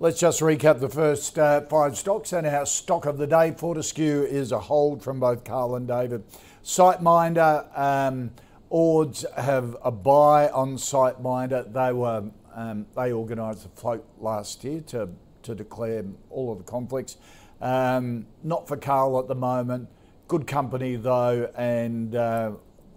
[0.00, 3.50] Let's just recap the first uh, five stocks and our stock of the day.
[3.50, 6.22] Fortescue is a hold from both Carl and David.
[6.62, 8.30] SiteMinder, um,
[8.70, 11.72] Ords have a buy on SiteMinder.
[11.72, 15.08] They were um, they organised a float last year to
[15.42, 17.16] to declare all of the conflicts.
[17.60, 19.88] Um, not for Carl at the moment.
[20.28, 22.52] Good company though, and uh,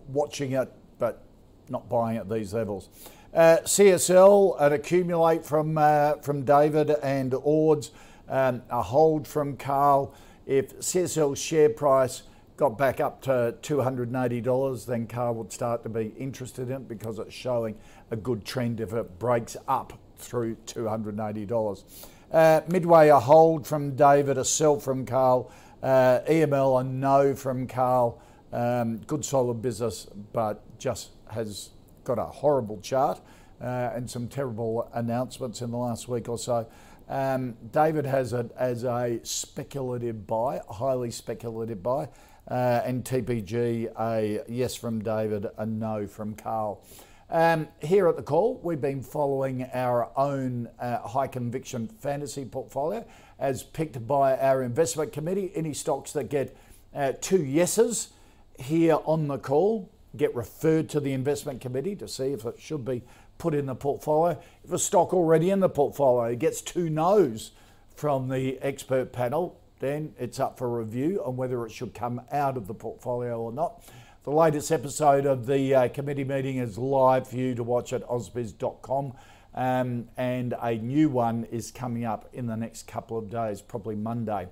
[0.07, 1.23] watching it, but
[1.67, 2.89] not buying at these levels.
[3.33, 7.91] Uh, CSL, an accumulate from uh, from David and Ords,
[8.27, 10.13] um, a hold from Carl.
[10.45, 12.23] If CSL's share price
[12.57, 17.19] got back up to $280, then Carl would start to be interested in it because
[17.19, 17.77] it's showing
[18.11, 21.83] a good trend if it breaks up through $280.
[22.33, 25.49] Uh, Midway, a hold from David, a sell from Carl.
[25.81, 28.21] Uh, EML, a no from Carl.
[28.51, 31.69] Um, good solid business, but just has
[32.03, 33.19] got a horrible chart
[33.61, 36.67] uh, and some terrible announcements in the last week or so.
[37.09, 42.07] Um, David has it as a speculative buy, highly speculative buy,
[42.49, 46.83] uh, and TPG a yes from David, a no from Carl.
[47.29, 53.05] Um, here at the call, we've been following our own uh, high conviction fantasy portfolio
[53.39, 55.51] as picked by our investment committee.
[55.55, 56.55] Any stocks that get
[56.93, 58.09] uh, two yeses
[58.59, 62.83] here on the call get referred to the investment committee to see if it should
[62.83, 63.03] be
[63.37, 64.39] put in the portfolio.
[64.63, 67.51] If a stock already in the portfolio gets two no's
[67.95, 72.55] from the expert panel, then it's up for review on whether it should come out
[72.55, 73.83] of the portfolio or not.
[74.23, 78.07] The latest episode of the uh, committee meeting is live for you to watch at
[78.07, 79.13] ausbiz.com.
[79.53, 83.95] Um, and a new one is coming up in the next couple of days, probably
[83.95, 84.47] Monday.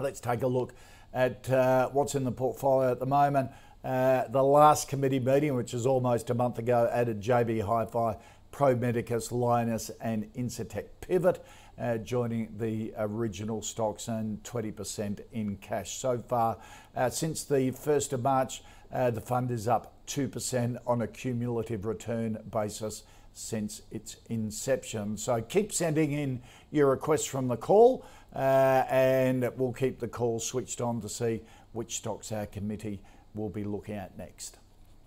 [0.00, 0.74] Let's take a look
[1.12, 3.50] at uh, what's in the portfolio at the moment.
[3.84, 8.16] Uh, the last committee meeting, which was almost a month ago, added JB Hi-Fi,
[8.50, 11.44] Pro Medicus, Lynas, and Incitec Pivot,
[11.78, 16.56] uh, joining the original stocks and 20% in cash so far.
[16.96, 21.84] Uh, since the 1st of March, uh, the fund is up 2% on a cumulative
[21.84, 23.02] return basis
[23.34, 25.18] since its inception.
[25.18, 30.38] So keep sending in your requests from the call, uh, and we'll keep the call
[30.38, 31.42] switched on to see
[31.72, 33.02] which stocks our committee
[33.34, 34.58] we'll be looking at next.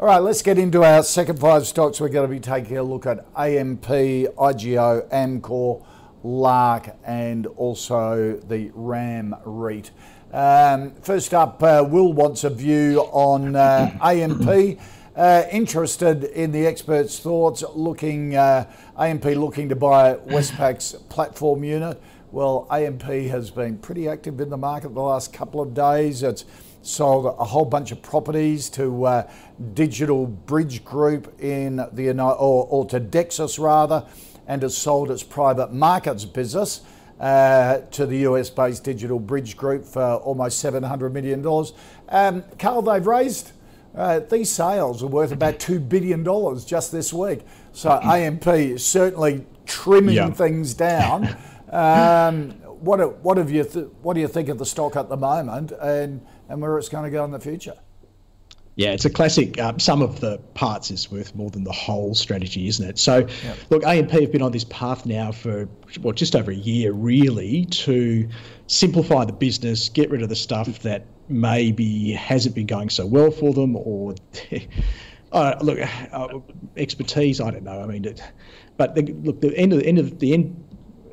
[0.00, 2.00] All right, let's get into our second five stocks.
[2.00, 5.84] We're going to be taking a look at AMP, IGO, Amcor,
[6.22, 9.90] Lark, and also the RAM REIT.
[10.32, 14.78] Um, first up, uh, Will wants a view on uh, AMP.
[15.16, 22.00] Uh, interested in the experts' thoughts, looking uh, AMP looking to buy Westpac's platform unit.
[22.30, 26.22] Well, AMP has been pretty active in the market the last couple of days.
[26.22, 26.44] It's
[26.88, 29.30] sold a whole bunch of properties to uh,
[29.74, 34.04] Digital Bridge Group in the or, or to Dexus rather,
[34.46, 36.80] and has sold its private markets business
[37.20, 41.72] uh, to the US-based Digital Bridge Group for almost 700 million dollars.
[42.08, 43.52] Um, Carl, they've raised.
[43.94, 46.24] Uh, these sales are worth about $2 billion
[46.64, 47.40] just this week.
[47.72, 50.30] So AMP is certainly trimming yeah.
[50.30, 51.36] things down.
[51.70, 55.18] Um, what, what, have you th- what do you think of the stock at the
[55.18, 55.70] moment?
[55.72, 57.74] And and where it's going to go in the future.
[58.78, 59.60] Yeah, it's a classic.
[59.60, 62.96] Um, sum of the parts is worth more than the whole strategy, isn't it?
[62.96, 63.58] So, yep.
[63.70, 65.68] look, AMP have been on this path now for
[66.00, 68.28] well, just over a year, really, to
[68.68, 73.32] simplify the business, get rid of the stuff that maybe hasn't been going so well
[73.32, 74.14] for them, or
[75.32, 75.80] uh, look,
[76.12, 76.38] uh,
[76.76, 77.40] expertise.
[77.40, 77.82] I don't know.
[77.82, 78.22] I mean, it,
[78.76, 80.67] but the, look, the end of the end of the end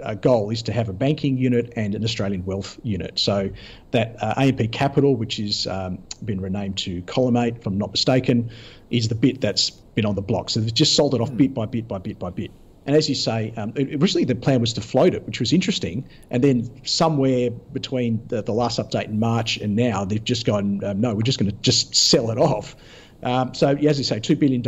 [0.06, 3.20] uh, goal is to have a banking unit and an Australian wealth unit.
[3.20, 3.50] So
[3.92, 8.50] that uh, AMP Capital, which has um, been renamed to Collimate, if I'm not mistaken,
[8.90, 10.50] is the bit that's been on the block.
[10.50, 11.38] So they've just sold it off mm.
[11.38, 12.52] bit by bit by bit by bit.
[12.86, 16.08] And as you say, um, originally the plan was to float it, which was interesting.
[16.30, 20.84] And then somewhere between the, the last update in March and now, they've just gone,
[20.84, 22.76] um, no, we're just going to just sell it off.
[23.24, 24.64] Um, so, as you say, $2 billion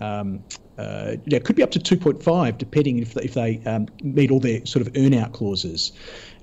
[0.00, 0.42] um,
[0.78, 4.30] uh, yeah, it could be up to 2.5, depending if they, if they um, meet
[4.30, 5.92] all their sort of earnout clauses.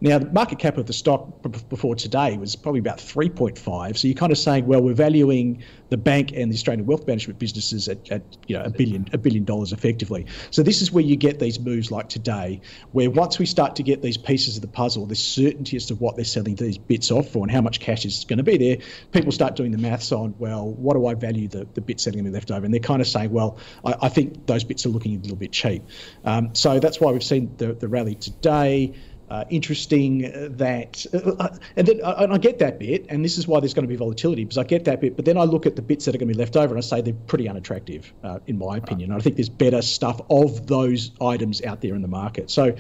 [0.02, 3.98] Now, the market cap of the stock before today was probably about 3.5.
[3.98, 7.40] So you're kind of saying, well, we're valuing the bank and the Australian wealth management
[7.40, 10.26] businesses at, at you know a billion a billion dollars effectively.
[10.52, 13.84] So this is where you get these moves like today, where once we start to
[13.84, 17.12] get these pieces of the puzzle, the certainty as to what they're selling these bits
[17.12, 18.78] off for and how much cash is going to be there,
[19.12, 22.24] people start doing the maths on, well, what do I value the, the bits selling
[22.24, 22.64] me left over?
[22.64, 25.38] And they're kind of saying, well, I, I think those bits are looking a little
[25.38, 25.84] bit cheap.
[26.24, 28.94] Um, so that's why we've seen the, the rally today
[29.30, 30.22] uh, interesting
[30.58, 33.60] that, uh, uh, and, then, uh, and I get that bit, and this is why
[33.60, 35.76] there's going to be volatility because I get that bit, but then I look at
[35.76, 38.12] the bits that are going to be left over and I say they're pretty unattractive,
[38.24, 39.12] uh, in my opinion.
[39.12, 39.18] Right.
[39.18, 42.50] I think there's better stuff of those items out there in the market.
[42.50, 42.76] So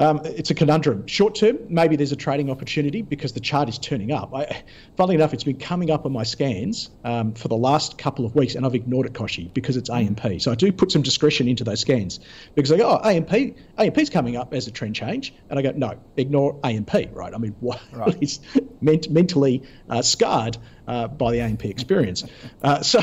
[0.00, 1.06] um, it's a conundrum.
[1.06, 4.34] Short term, maybe there's a trading opportunity because the chart is turning up.
[4.34, 4.62] I,
[4.96, 8.34] funnily enough, it's been coming up on my scans um, for the last couple of
[8.34, 10.40] weeks, and I've ignored it, Kochie, because it's AMP.
[10.40, 12.18] So I do put some discretion into those scans
[12.54, 15.72] because I go, oh, AMP, AMP's coming up as a trend change, and I go,
[15.72, 17.34] no, ignore AMP, right?
[17.34, 18.16] I mean, what right.
[18.22, 18.40] is
[18.80, 20.56] ment- mentally uh, scarred
[20.88, 22.24] uh, by the AMP experience.
[22.62, 23.00] Uh, so,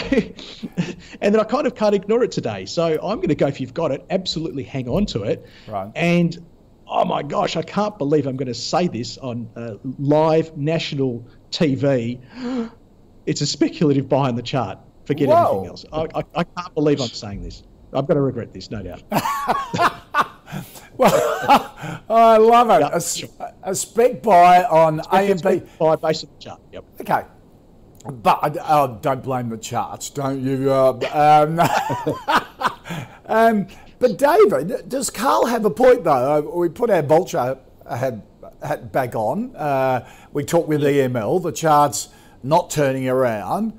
[1.19, 2.65] and then I kind of can't ignore it today.
[2.67, 5.91] So I'm going to go if you've got it, absolutely hang on to it, right.
[5.95, 6.37] and
[6.89, 11.25] oh my gosh, I can't believe I'm going to say this on uh, live national
[11.51, 12.19] TV.
[13.25, 14.79] It's a speculative buy on the chart.
[15.03, 15.35] Forget Whoa.
[15.35, 15.85] everything else.
[15.91, 17.63] I, I, I, can't believe I'm saying this.
[17.91, 19.03] I'm going to regret this, no doubt.
[20.97, 22.79] well, I love it.
[22.79, 23.29] Yep, a, sure.
[23.63, 25.77] a spec buy on spec, AMP.
[25.77, 26.61] buy based on the chart.
[26.71, 26.85] Yep.
[27.01, 27.23] Okay.
[28.05, 30.71] But uh, don't blame the charts, don't you?
[30.71, 31.59] Uh, um,
[33.25, 33.67] um,
[33.99, 36.37] but David, does Carl have a point though?
[36.37, 37.57] Uh, we put our vulture
[37.89, 38.25] hat,
[38.61, 39.55] hat back on.
[39.55, 41.41] Uh, we talked with EML.
[41.41, 42.09] The charts
[42.43, 43.77] not turning around.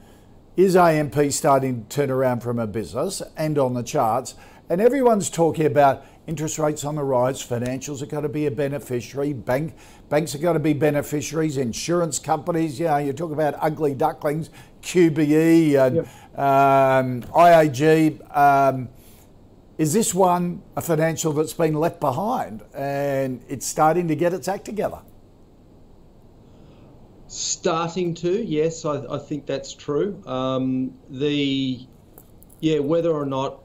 [0.56, 4.34] Is AMP starting to turn around from a business and on the charts?
[4.68, 7.40] And everyone's talking about interest rates on the rise.
[7.40, 9.32] Financials are going to be a beneficiary.
[9.32, 9.74] Bank
[10.08, 11.56] banks are going to be beneficiaries.
[11.56, 14.50] Insurance companies, you know, you talk about ugly ducklings,
[14.82, 16.06] QBE and yep.
[16.38, 18.36] um, IAG.
[18.36, 18.88] Um,
[19.78, 24.48] is this one a financial that's been left behind and it's starting to get its
[24.48, 25.00] act together?
[27.28, 30.20] Starting to, yes, I, I think that's true.
[30.26, 31.86] Um, the
[32.60, 33.62] yeah, whether or not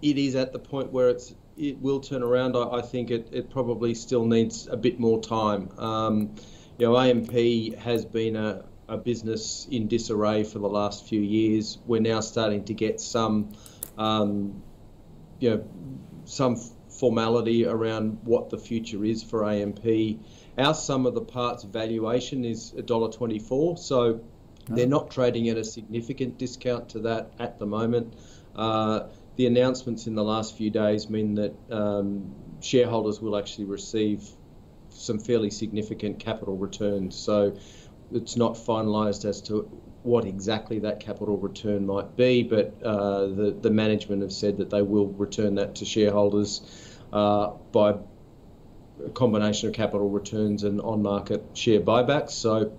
[0.00, 3.28] it is at the point where it's it will turn around, I, I think it,
[3.32, 5.68] it probably still needs a bit more time.
[5.78, 6.34] Um,
[6.78, 11.78] you know, AMP has been a, a business in disarray for the last few years.
[11.86, 13.52] We're now starting to get some
[13.98, 14.62] um,
[15.42, 15.64] you know,
[16.24, 16.56] some
[16.88, 19.84] formality around what the future is for AMP.
[20.56, 24.20] Our sum of the parts valuation is $1.24, so
[24.68, 28.14] they're not trading at a significant discount to that at the moment.
[28.54, 34.28] Uh, the announcements in the last few days mean that um, shareholders will actually receive
[34.90, 37.16] some fairly significant capital returns.
[37.16, 37.56] So
[38.12, 39.68] it's not finalised as to
[40.02, 44.70] what exactly that capital return might be, but uh, the, the management have said that
[44.70, 47.94] they will return that to shareholders uh, by
[49.04, 52.30] a combination of capital returns and on market share buybacks.
[52.30, 52.76] So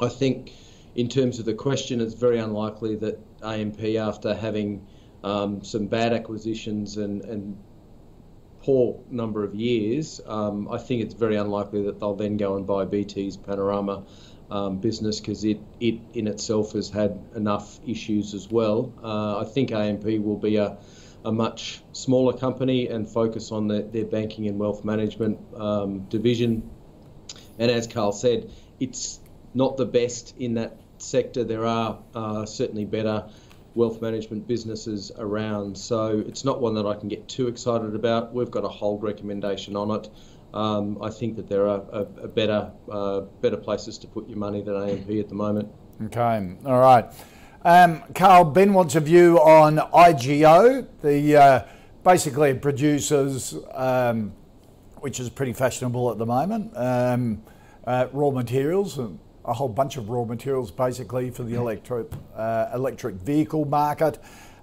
[0.00, 0.52] I think,
[0.94, 4.86] in terms of the question, it's very unlikely that AMP, after having
[5.24, 7.58] um, some bad acquisitions and, and
[8.62, 12.66] poor number of years, um, I think it's very unlikely that they'll then go and
[12.66, 14.04] buy BT's Panorama
[14.50, 18.92] um, business because it, it in itself has had enough issues as well.
[19.02, 20.76] Uh, I think AMP will be a,
[21.24, 26.68] a much smaller company and focus on the, their banking and wealth management um, division.
[27.58, 29.20] And as Carl said, it's
[29.54, 31.44] not the best in that sector.
[31.44, 33.28] There are uh, certainly better
[33.74, 35.78] wealth management businesses around.
[35.78, 38.34] So it's not one that I can get too excited about.
[38.34, 40.08] We've got a hold recommendation on it
[40.54, 44.38] um, I think that there are a, a better uh, better places to put your
[44.38, 45.68] money than AMP at the moment.
[46.06, 47.06] Okay, all right.
[47.62, 51.64] Um, Carl, Ben wants a view on IGO, the uh,
[52.02, 54.32] basically produces, um,
[55.00, 57.42] which is pretty fashionable at the moment, um,
[57.86, 62.70] uh, raw materials, and a whole bunch of raw materials basically for the electric uh,
[62.74, 64.18] electric vehicle market.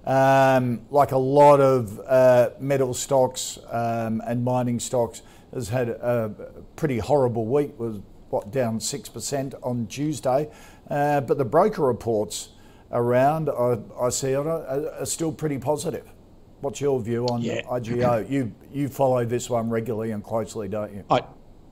[0.08, 5.20] Um, like a lot of uh, metal stocks um, and mining stocks,
[5.52, 6.32] has had a
[6.76, 7.78] pretty horrible week.
[7.78, 8.00] Was
[8.30, 10.48] what down six percent on Tuesday,
[10.90, 12.50] uh, but the broker reports
[12.90, 16.10] around I, I see it are, still pretty positive.
[16.62, 17.60] What's your view on yeah.
[17.62, 18.28] IGO?
[18.30, 21.04] you you follow this one regularly and closely, don't you?
[21.10, 21.20] I,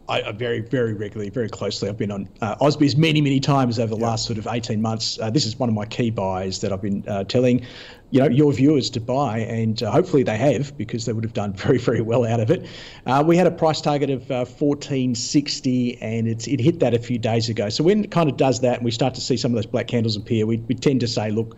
[0.08, 1.88] I, very, very regularly, very closely.
[1.88, 4.08] I've been on uh, Ausbiz many, many times over the yep.
[4.08, 5.18] last sort of 18 months.
[5.18, 7.66] Uh, this is one of my key buys that I've been uh, telling,
[8.10, 11.32] you know, your viewers to buy, and uh, hopefully they have because they would have
[11.32, 12.66] done very, very well out of it.
[13.04, 16.98] Uh, we had a price target of 1460, uh, and it's it hit that a
[17.00, 17.68] few days ago.
[17.68, 19.66] So when it kind of does that, and we start to see some of those
[19.66, 21.56] black candles appear, we, we tend to say, look,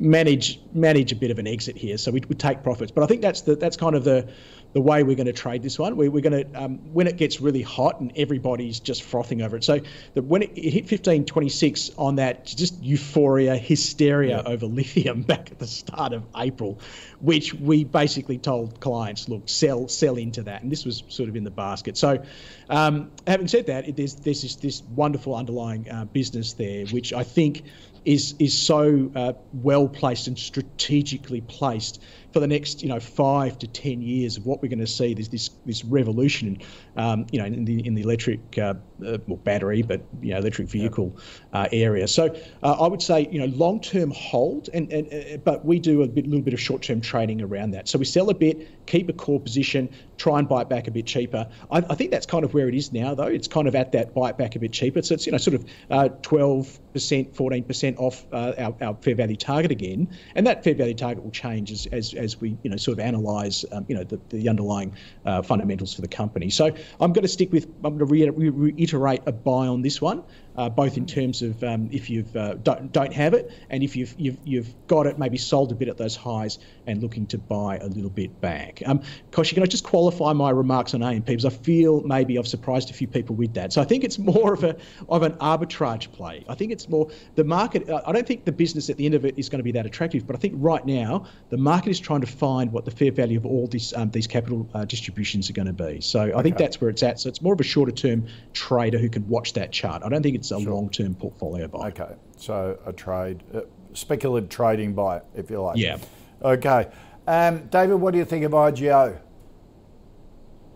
[0.00, 1.96] manage manage a bit of an exit here.
[1.98, 4.28] So we would take profits, but I think that's the that's kind of the
[4.74, 5.96] the way we're going to trade this one.
[5.96, 9.56] We, are going to um, when it gets really hot and everybody's just frothing over
[9.56, 9.64] it.
[9.64, 9.80] So
[10.14, 14.52] the, when it, it, hit 1526 on that just euphoria, hysteria yeah.
[14.52, 16.80] over lithium back at the start of April,
[17.20, 21.36] which we basically told clients, look, sell sell into that, and this was sort of
[21.36, 21.96] in the basket.
[21.96, 22.22] So
[22.68, 27.12] um, having said that, it, there's there's this, this wonderful underlying uh, business there, which
[27.12, 27.62] I think
[28.04, 32.02] is is so uh, well placed and strategically placed
[32.34, 35.14] for the next you know five to ten years of what we're going to see.
[35.14, 36.58] There's this this revolution,
[36.96, 38.74] um, you know, in the in the electric uh,
[39.06, 41.16] uh, well, battery, but you know, electric vehicle
[41.52, 42.08] uh, area.
[42.08, 45.78] So uh, I would say you know long term hold, and, and uh, but we
[45.78, 47.88] do a bit, little bit of short term trading around that.
[47.88, 50.90] So we sell a bit, keep a core position, try and buy it back a
[50.90, 51.48] bit cheaper.
[51.70, 53.28] I, I think that's kind of where it is now, though.
[53.28, 55.02] It's kind of at that buy it back a bit cheaper.
[55.02, 59.14] So it's you know sort of uh, twelve percent, fourteen percent off our, our fair
[59.14, 62.70] value target again, and that fair value target will change as as as we you
[62.70, 64.94] know sort of analyse um, you know the, the underlying
[65.24, 66.50] uh, fundamentals for the company.
[66.50, 66.66] So
[67.00, 70.24] I'm going to stick with I'm going to reiterate a buy on this one
[70.56, 73.96] uh, both in terms of um, if you've uh, don't don't have it and if
[73.96, 77.38] you've, you've you've got it, maybe sold a bit at those highs and looking to
[77.38, 78.82] buy a little bit back.
[78.86, 79.00] Um,
[79.30, 82.90] Kochie, can I just qualify my remarks on AMP because I feel maybe I've surprised
[82.90, 83.72] a few people with that.
[83.72, 84.76] So I think it's more of a
[85.08, 86.44] of an arbitrage play.
[86.48, 87.88] I think it's more the market.
[87.90, 89.86] I don't think the business at the end of it is going to be that
[89.86, 93.10] attractive, but I think right now the market is trying to find what the fair
[93.10, 96.00] value of all these um, these capital uh, distributions are going to be.
[96.00, 96.42] So I okay.
[96.42, 97.20] think that's where it's at.
[97.20, 100.02] So it's more of a shorter term trader who can watch that chart.
[100.04, 100.74] I don't think it's it's a sure.
[100.74, 101.88] long term portfolio buy.
[101.88, 105.78] Okay, so a trade, uh, speculative trading buy, if you like.
[105.78, 105.98] Yeah.
[106.42, 106.90] Okay.
[107.26, 109.18] Um, David, what do you think of IGO?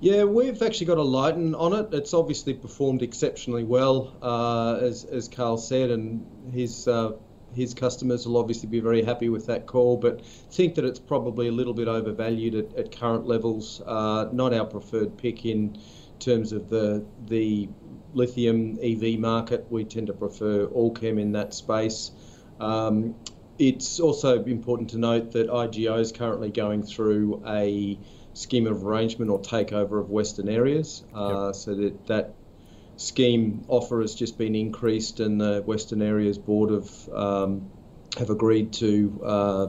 [0.01, 1.93] Yeah, we've actually got a lighten on it.
[1.93, 7.13] It's obviously performed exceptionally well, uh, as, as Carl said, and his uh,
[7.55, 11.49] his customers will obviously be very happy with that call, but think that it's probably
[11.49, 13.83] a little bit overvalued at, at current levels.
[13.85, 15.77] Uh, not our preferred pick in
[16.19, 17.69] terms of the the
[18.15, 19.67] lithium EV market.
[19.71, 22.11] We tend to prefer Allkem in that space.
[22.61, 23.15] Um,
[23.59, 27.99] it's also important to note that IGO is currently going through a
[28.33, 31.03] scheme of arrangement or takeover of Western areas.
[31.15, 31.55] Uh, yep.
[31.57, 32.35] So that that
[32.97, 37.71] scheme offer has just been increased, and the Western areas board have um,
[38.17, 39.21] have agreed to.
[39.25, 39.67] Uh,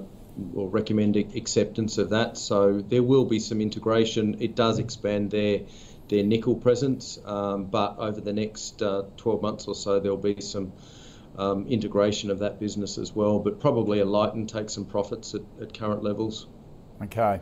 [0.53, 2.37] or recommend acceptance of that.
[2.37, 4.41] So there will be some integration.
[4.41, 5.61] It does expand their
[6.09, 7.19] their nickel presence.
[7.25, 10.73] Um, but over the next uh, 12 months or so, there'll be some
[11.37, 13.39] um, integration of that business as well.
[13.39, 16.47] But probably a lighten take some profits at, at current levels.
[17.01, 17.39] Okay.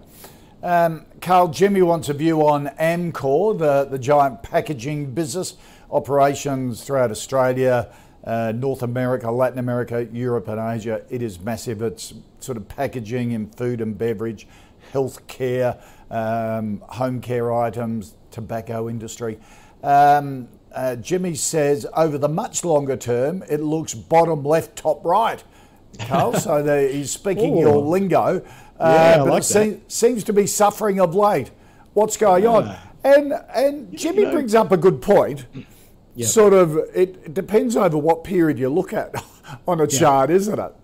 [0.61, 5.55] Um, Carl, Jimmy wants a view on Amcor, the, the giant packaging business,
[5.91, 7.93] operations throughout Australia,
[8.23, 11.01] uh, North America, Latin America, Europe, and Asia.
[11.09, 11.81] It is massive.
[11.81, 14.47] It's sort of packaging in food and beverage,
[14.91, 19.39] healthcare, um, home care items, tobacco industry.
[19.81, 25.43] Um, uh, Jimmy says over the much longer term, it looks bottom left, top right.
[26.01, 28.45] Carl, so the, he's speaking your lingo.
[28.79, 31.49] Uh, yeah, but like se- seems to be suffering of late.
[31.93, 32.65] What's going on?
[32.67, 32.83] Ah.
[33.03, 35.47] And and Jimmy know, brings up a good point.
[36.13, 36.27] Yep.
[36.29, 39.15] Sort of, it, it, depends over what period you look at
[39.67, 40.75] on a chart, isn't it?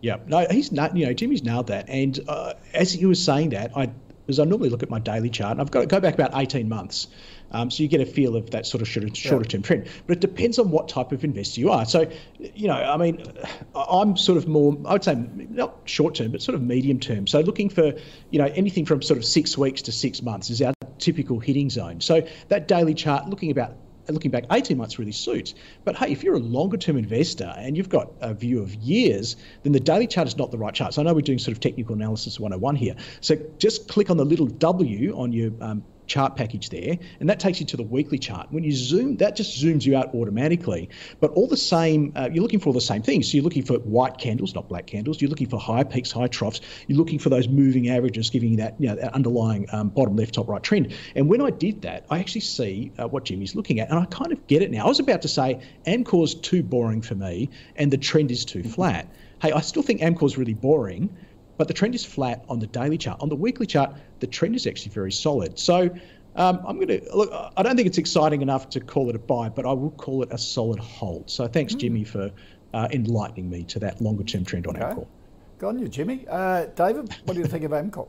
[0.00, 0.96] Yeah, no, he's not.
[0.96, 1.88] You know, Jimmy's nailed that.
[1.88, 3.90] And uh, as he was saying that, I
[4.26, 6.32] because I normally look at my daily chart and I've got to go back about
[6.34, 7.06] 18 months.
[7.52, 9.86] Um, so you get a feel of that sort of shorter, shorter term trend.
[10.06, 11.84] But it depends on what type of investor you are.
[11.84, 13.22] So, you know, I mean,
[13.74, 17.28] I'm sort of more, I would say, not short term, but sort of medium term.
[17.28, 17.92] So looking for,
[18.30, 21.70] you know, anything from sort of six weeks to six months is our typical hitting
[21.70, 22.00] zone.
[22.00, 23.76] So that daily chart, looking about
[24.14, 25.54] looking back 18 months really suits.
[25.84, 29.36] But hey, if you're a longer term investor and you've got a view of years,
[29.62, 30.94] then the daily chart is not the right chart.
[30.94, 32.96] So I know we're doing sort of technical analysis 101 here.
[33.20, 37.40] So just click on the little W on your um, chart package there, and that
[37.40, 38.48] takes you to the weekly chart.
[38.50, 40.88] When you zoom, that just zooms you out automatically.
[41.20, 43.30] But all the same, uh, you're looking for all the same things.
[43.30, 45.20] So you're looking for white candles, not black candles.
[45.20, 46.60] You're looking for high peaks, high troughs.
[46.86, 50.16] You're looking for those moving averages, giving you that, you know, that underlying um, bottom
[50.16, 50.94] left, top right trend.
[51.14, 54.04] And when I did that, I actually see uh, what Jimmy's looking at, and I
[54.06, 54.84] kind of get it now.
[54.84, 58.62] I was about to say Amcor's too boring for me, and the trend is too
[58.62, 59.08] flat.
[59.42, 61.14] Hey, I still think Amcor's really boring
[61.56, 63.20] but the trend is flat on the daily chart.
[63.20, 65.58] On the weekly chart, the trend is actually very solid.
[65.58, 65.90] So
[66.36, 67.30] um, I'm going to look.
[67.56, 70.22] I don't think it's exciting enough to call it a buy, but I will call
[70.22, 71.30] it a solid hold.
[71.30, 71.78] So thanks, mm.
[71.78, 72.30] Jimmy, for
[72.74, 74.84] uh, enlightening me to that longer term trend on okay.
[74.84, 75.06] Amcor.
[75.58, 76.26] Go on, you, Jimmy.
[76.28, 78.08] Uh, David, what do you think of Amcor?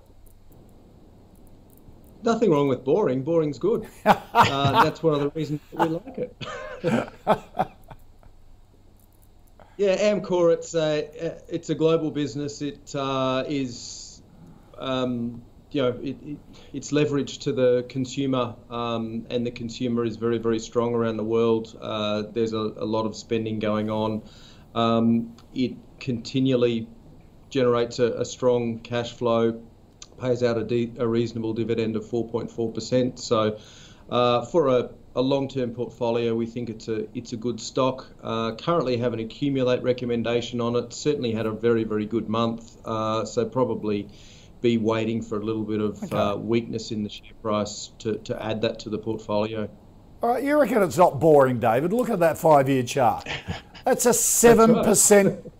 [2.23, 3.23] Nothing wrong with boring.
[3.23, 3.87] Boring's good.
[4.05, 7.73] uh, that's one of the reasons that we like it.
[9.77, 10.53] yeah, Amcor.
[10.53, 12.61] It's a it's a global business.
[12.61, 14.21] It uh, is
[14.77, 16.37] um, you know, it, it,
[16.73, 21.23] it's leveraged to the consumer, um, and the consumer is very, very strong around the
[21.23, 21.77] world.
[21.81, 24.23] Uh, there's a, a, lot of spending going on.
[24.75, 26.87] Um, it continually
[27.49, 29.61] generates a, a, strong cash flow,
[30.19, 33.19] pays out a, de- a reasonable dividend of 4.4%.
[33.19, 33.59] So,
[34.09, 38.07] uh, for a, a long-term portfolio, we think it's a it's a good stock.
[38.21, 40.93] Uh, currently have an accumulate recommendation on it.
[40.93, 42.77] Certainly had a very, very good month.
[42.85, 44.07] Uh, so probably
[44.61, 46.15] be waiting for a little bit of okay.
[46.15, 49.67] uh, weakness in the share price to, to add that to the portfolio.
[50.21, 51.93] All right, you reckon it's not boring, David?
[51.93, 53.27] Look at that five year chart.
[53.85, 55.51] That's a 7% right.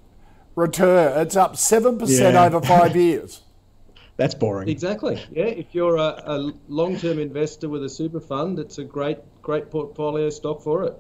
[0.56, 1.22] return.
[1.22, 2.46] It's up 7% yeah.
[2.46, 3.42] over five years.
[4.18, 4.68] That's boring.
[4.68, 5.24] Exactly.
[5.32, 9.20] Yeah, if you're a, a long term investor with a super fund, it's a great,
[9.48, 10.94] great portfolio stock for it.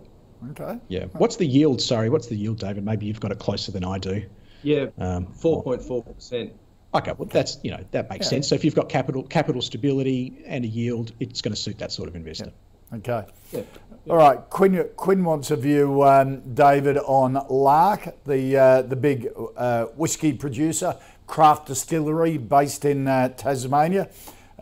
[0.51, 0.79] Okay.
[0.87, 1.07] Yeah.
[1.17, 1.81] What's the yield?
[1.81, 2.85] Sorry, what's the yield, David?
[2.85, 4.23] Maybe you've got it closer than I do.
[4.63, 6.51] Yeah, um, 4.4%.
[6.95, 8.29] Okay, well that's you know that makes yeah.
[8.29, 8.47] sense.
[8.47, 11.91] So if you've got capital capital stability and a yield, it's going to suit that
[11.91, 12.53] sort of investor.
[12.91, 12.97] Yeah.
[12.97, 13.25] Okay.
[13.51, 13.61] Yeah.
[14.09, 14.89] All right, Quinn.
[14.95, 19.27] Quinn wants a view, um, David, on Lark, the uh, the big
[19.57, 20.95] uh, whiskey producer,
[21.27, 24.09] craft distillery based in uh, Tasmania.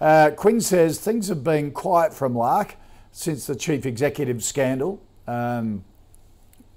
[0.02, 2.76] Uh, Quinn says things have been quiet from Lark
[3.16, 5.02] since the chief executive scandal.
[5.26, 5.86] Um,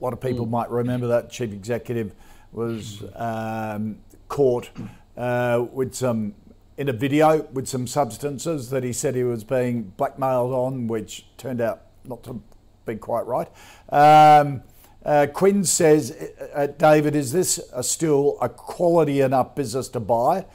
[0.00, 0.50] a lot of people mm.
[0.50, 2.14] might remember that chief executive
[2.52, 4.70] was um, caught
[5.16, 6.34] uh, with some
[6.76, 11.26] in a video with some substances that he said he was being blackmailed on, which
[11.38, 12.40] turned out not to
[12.86, 13.48] be quite right.
[13.88, 14.62] Um,
[15.04, 16.16] uh, Quinn says,
[16.54, 20.46] uh, David, is this a still a quality enough business to buy,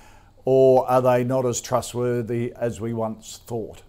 [0.45, 3.81] or are they not as trustworthy as we once thought?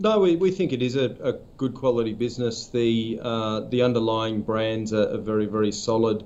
[0.00, 2.68] No, we, we think it is a, a good quality business.
[2.68, 6.24] The uh, the underlying brands are, are very very solid.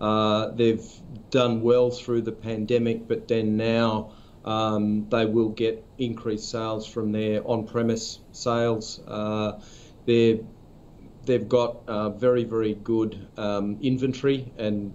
[0.00, 0.86] Uh, they've
[1.30, 4.12] done well through the pandemic, but then now
[4.46, 9.00] um, they will get increased sales from their on-premise sales.
[9.06, 9.60] Uh,
[10.06, 10.40] they
[11.26, 14.94] they've got uh, very very good um, inventory, and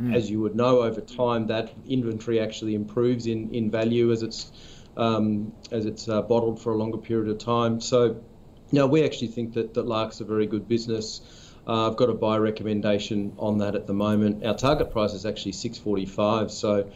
[0.00, 0.14] mm.
[0.14, 4.52] as you would know, over time that inventory actually improves in, in value as it's
[4.96, 7.80] um, as it's uh, bottled for a longer period of time.
[7.80, 8.22] So,
[8.70, 11.20] you we actually think that that Lark's a very good business.
[11.66, 14.44] Uh, I've got a buy recommendation on that at the moment.
[14.44, 16.90] Our target price is actually 645, so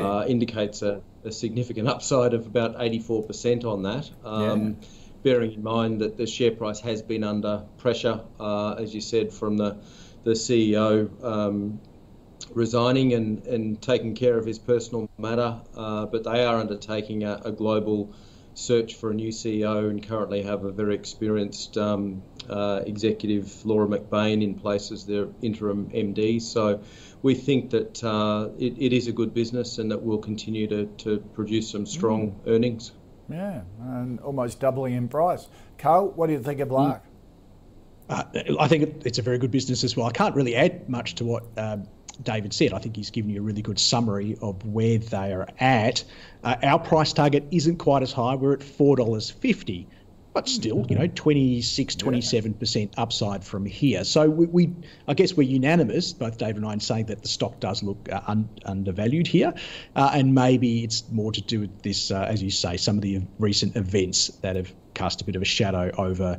[0.00, 4.08] uh, indicates a, a, significant upside of about 84% on that.
[4.24, 4.88] Um, yeah.
[5.24, 9.32] Bearing in mind that the share price has been under pressure, uh, as you said,
[9.32, 9.76] from the
[10.24, 11.80] the CEO um,
[12.54, 17.40] resigning and, and taking care of his personal matter, uh, but they are undertaking a,
[17.44, 18.14] a global
[18.54, 23.86] search for a new CEO and currently have a very experienced um, uh, executive, Laura
[23.86, 26.40] McBain, in place as their interim MD.
[26.40, 26.82] So
[27.22, 30.86] we think that uh, it, it is a good business and that we'll continue to,
[30.86, 32.54] to produce some strong mm.
[32.54, 32.92] earnings.
[33.28, 35.48] Yeah, and almost doubling in price.
[35.78, 37.02] Carl, what do you think of Lark?
[38.08, 38.24] Uh,
[38.60, 40.06] I think it's a very good business as well.
[40.06, 41.86] I can't really add much to what um,
[42.22, 42.72] David said.
[42.72, 46.04] I think he's given you a really good summary of where they are at.
[46.44, 48.34] Uh, our price target isn't quite as high.
[48.34, 49.86] We're at $4.50,
[50.34, 54.04] but still, you know, 26, 27% upside from here.
[54.04, 54.72] So we, we
[55.08, 58.08] I guess we're unanimous, both David and I, in saying that the stock does look
[58.10, 59.54] uh, un, undervalued here.
[59.94, 63.02] Uh, and maybe it's more to do with this, uh, as you say, some of
[63.02, 66.38] the recent events that have cast a bit of a shadow over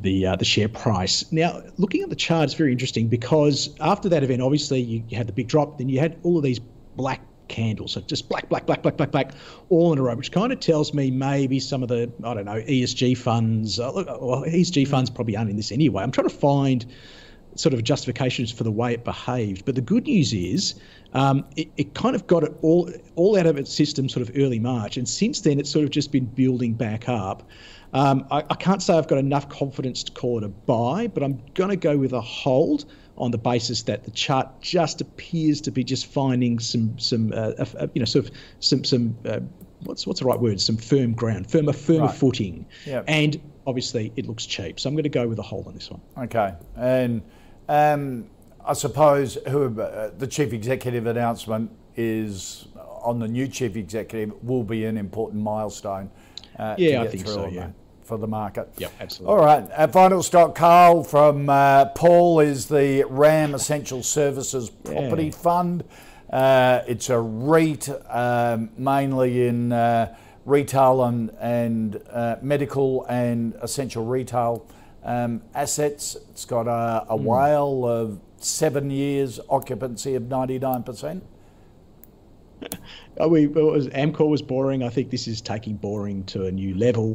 [0.00, 1.30] the uh, the share price.
[1.32, 5.16] Now, looking at the chart is very interesting because after that event, obviously you, you,
[5.16, 6.60] had the big drop, then you had all of these
[6.96, 7.92] black candles.
[7.92, 9.32] So just black, black, black, black, black, black,
[9.68, 12.44] all in a row, which kind of tells me maybe some of the, I don't
[12.44, 16.02] know, ESG funds, uh, well, ESG funds probably aren't in this anyway.
[16.02, 16.84] I'm trying to find
[17.54, 19.64] sort of justifications for the way it behaved.
[19.64, 20.74] But the good news is
[21.14, 24.36] um, it, it, kind of got it all all out of its system sort of
[24.36, 27.48] early March, and since then it's sort of just been building back up.
[27.92, 31.22] Um, I, I, can't say I've got enough confidence to call it a buy, but
[31.22, 32.84] I'm going to go with a hold
[33.16, 37.52] on the basis that the chart just appears to be just finding some some uh,
[37.58, 38.30] uh, you know sort of
[38.60, 39.40] some some uh,
[39.84, 42.14] what's what's the right word some firm ground, firmer firmer right.
[42.14, 43.04] footing, yep.
[43.08, 44.78] and obviously it looks cheap.
[44.78, 46.00] So I'm going to go with a hold on this one.
[46.18, 47.22] Okay, and
[47.68, 48.28] um,
[48.64, 52.66] I suppose who uh, the chief executive announcement is
[53.02, 56.10] on the new chief executive will be an important milestone.
[56.58, 57.48] Uh, yeah, I think so.
[57.48, 57.70] Yeah.
[58.04, 58.72] For the market.
[58.78, 59.34] Yep, absolutely.
[59.34, 59.68] All right.
[59.76, 65.30] Our final stock, Carl, from uh, Paul is the RAM Essential Services Property yeah.
[65.32, 65.82] Fund.
[66.30, 74.06] Uh, it's a REIT um, mainly in uh, retail and, and uh, medical and essential
[74.06, 74.68] retail
[75.02, 76.16] um, assets.
[76.30, 77.22] It's got a, a mm.
[77.22, 81.22] WALE of seven years occupancy of 99%.
[83.28, 84.82] We was Amcor was boring.
[84.82, 87.14] I think this is taking boring to a new level.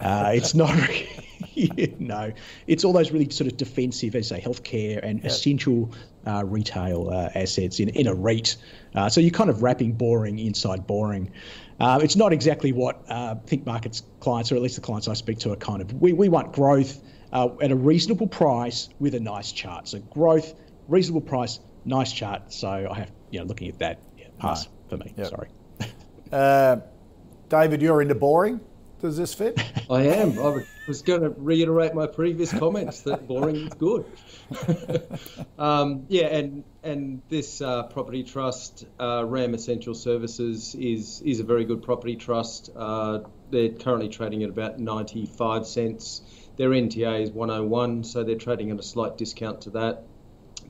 [0.00, 0.74] Uh, it's not.
[1.98, 2.32] no,
[2.66, 5.92] it's all those really sort of defensive, as I say, healthcare and essential
[6.26, 8.56] uh, retail uh, assets in in a REIT.
[8.94, 11.30] Uh, so you're kind of wrapping boring inside boring.
[11.78, 15.14] Uh, it's not exactly what uh, Think Markets clients, or at least the clients I
[15.14, 15.92] speak to, are kind of.
[15.92, 19.88] We we want growth uh, at a reasonable price with a nice chart.
[19.88, 20.54] So growth,
[20.88, 22.52] reasonable price, nice chart.
[22.52, 25.12] So I have, you know, looking at that, yeah, pass for me.
[25.16, 25.26] Yep.
[25.28, 25.48] Sorry.
[26.32, 26.76] uh,
[27.48, 28.60] David, you're into boring.
[29.00, 29.60] Does this fit?
[29.90, 30.38] I am.
[30.38, 34.06] I was going to reiterate my previous comments that boring is good.
[35.58, 41.44] um, yeah, and and this uh, property trust, uh, Ram Essential Services, is is a
[41.44, 42.70] very good property trust.
[42.74, 43.20] Uh,
[43.50, 46.22] they're currently trading at about 95 cents
[46.56, 50.04] their NTA is 101, so they're trading at a slight discount to that.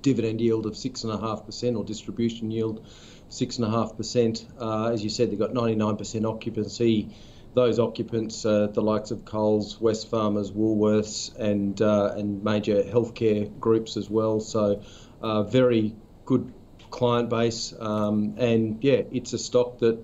[0.01, 2.87] Dividend yield of 6.5% or distribution yield
[3.35, 4.47] 6.5%.
[4.61, 7.09] Uh, as you said, they've got 99% occupancy.
[7.55, 13.97] Those occupants, uh, the likes of Coles, Wesfarmers, Woolworths, and uh, and major healthcare groups
[13.97, 14.41] as well.
[14.41, 14.83] So,
[15.21, 16.53] uh, very good
[16.91, 17.75] client base.
[17.79, 19.99] Um, and yeah, it's a stock that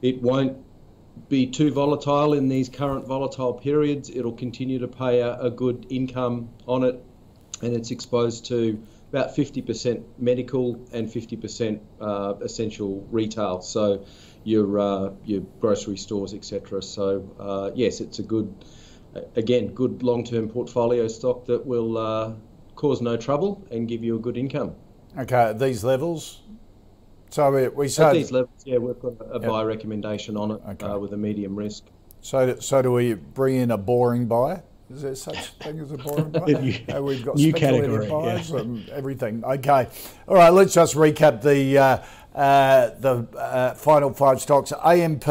[0.00, 0.58] it won't
[1.28, 4.10] be too volatile in these current volatile periods.
[4.10, 7.02] It'll continue to pay a, a good income on it,
[7.62, 13.60] and it's exposed to about 50% medical and 50% uh, essential retail.
[13.60, 14.04] So
[14.44, 16.82] your uh, your grocery stores, etc.
[16.82, 18.54] So uh, yes, it's a good,
[19.36, 22.34] again, good long-term portfolio stock that will uh,
[22.76, 24.74] cause no trouble and give you a good income.
[25.18, 26.40] Okay, at these levels,
[27.30, 30.60] so we, we said at these levels, yeah, we've got a buy recommendation on it
[30.70, 30.86] okay.
[30.86, 31.84] uh, with a medium risk.
[32.20, 34.62] So, so do we bring in a boring buy?
[34.90, 36.94] Is there such thing as a boring buy?
[36.94, 38.58] uh, we've got new category, buys yeah.
[38.58, 39.44] and everything.
[39.44, 39.86] Okay,
[40.26, 40.50] all right.
[40.50, 41.98] Let's just recap the uh,
[42.34, 44.72] uh, the uh, final five stocks.
[44.72, 45.28] AMP,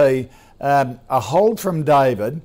[0.62, 2.41] um, a hold from David.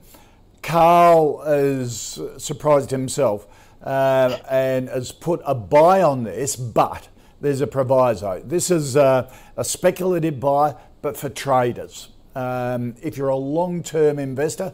[0.62, 3.46] Carl has surprised himself
[3.82, 7.08] uh, and has put a buy on this, but
[7.40, 8.40] there's a proviso.
[8.44, 12.08] This is a, a speculative buy, but for traders.
[12.34, 14.72] Um, if you're a long term investor,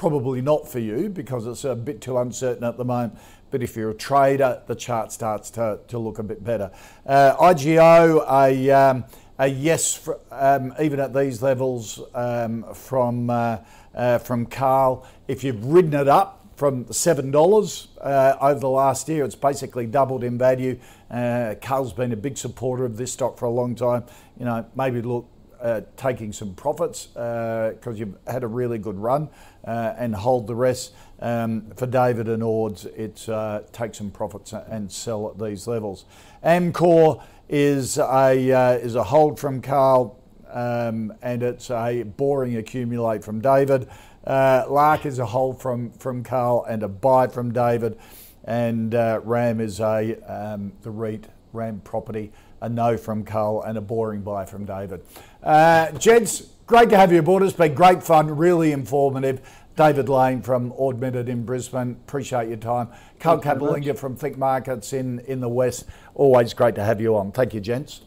[0.00, 3.18] probably not for you because it's a bit too uncertain at the moment.
[3.50, 6.70] But if you're a trader, the chart starts to, to look a bit better.
[7.04, 9.04] Uh, IGO, a, um,
[9.38, 13.58] a yes, for, um, even at these levels um, from, uh,
[13.94, 15.06] uh, from Carl.
[15.28, 19.24] If you've ridden it up, from $7 uh, over the last year.
[19.24, 20.78] It's basically doubled in value.
[21.10, 24.04] Uh, Carl's been a big supporter of this stock for a long time.
[24.38, 25.26] You know, maybe look
[25.60, 29.28] uh, taking some profits because uh, you've had a really good run
[29.66, 30.94] uh, and hold the rest.
[31.20, 36.04] Um, for David and Ords, it's uh, take some profits and sell at these levels.
[36.42, 40.18] Amcor is a is a hold from Carl,
[40.50, 43.88] um, and it's a boring accumulate from David.
[44.24, 47.98] Uh, Lark is a hold from, from Carl and a buy from David.
[48.44, 53.78] And uh, Ram is a um, the REIT, Ram property, a no from Carl and
[53.78, 55.02] a boring buy from David.
[55.42, 57.42] Uh, gents, great to have you aboard.
[57.42, 59.40] It's been great fun, really informative.
[59.76, 62.88] David Lane from Minnett in Brisbane, appreciate your time.
[63.18, 67.32] Carl Capolingua from Think Markets in, in the West, always great to have you on.
[67.32, 68.02] Thank you, gents.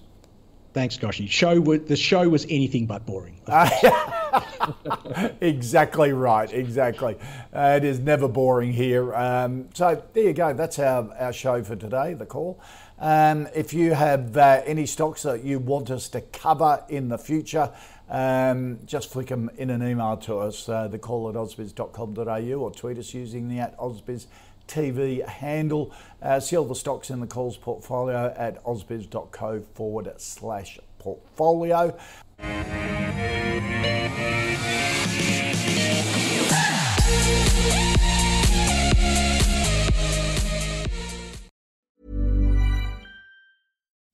[0.73, 1.29] Thanks, Kochie.
[1.29, 3.39] Show the show was anything but boring.
[5.41, 6.51] exactly right.
[6.51, 7.15] Exactly.
[7.53, 9.13] Uh, it is never boring here.
[9.13, 10.53] Um, so there you go.
[10.53, 12.15] That's our, our show for today.
[12.15, 12.59] The call.
[13.03, 17.17] Um, if you have uh, any stocks that you want us to cover in the
[17.17, 17.69] future,
[18.09, 20.69] um, just flick them in an email to us.
[20.69, 24.27] Uh, the call at ausbiz.com.au or tweet us using the at ausbiz
[24.69, 25.91] TV handle.
[26.21, 31.93] Uh, see all the stocks in the calls portfolio at ausbiz.co forward slash portfolio.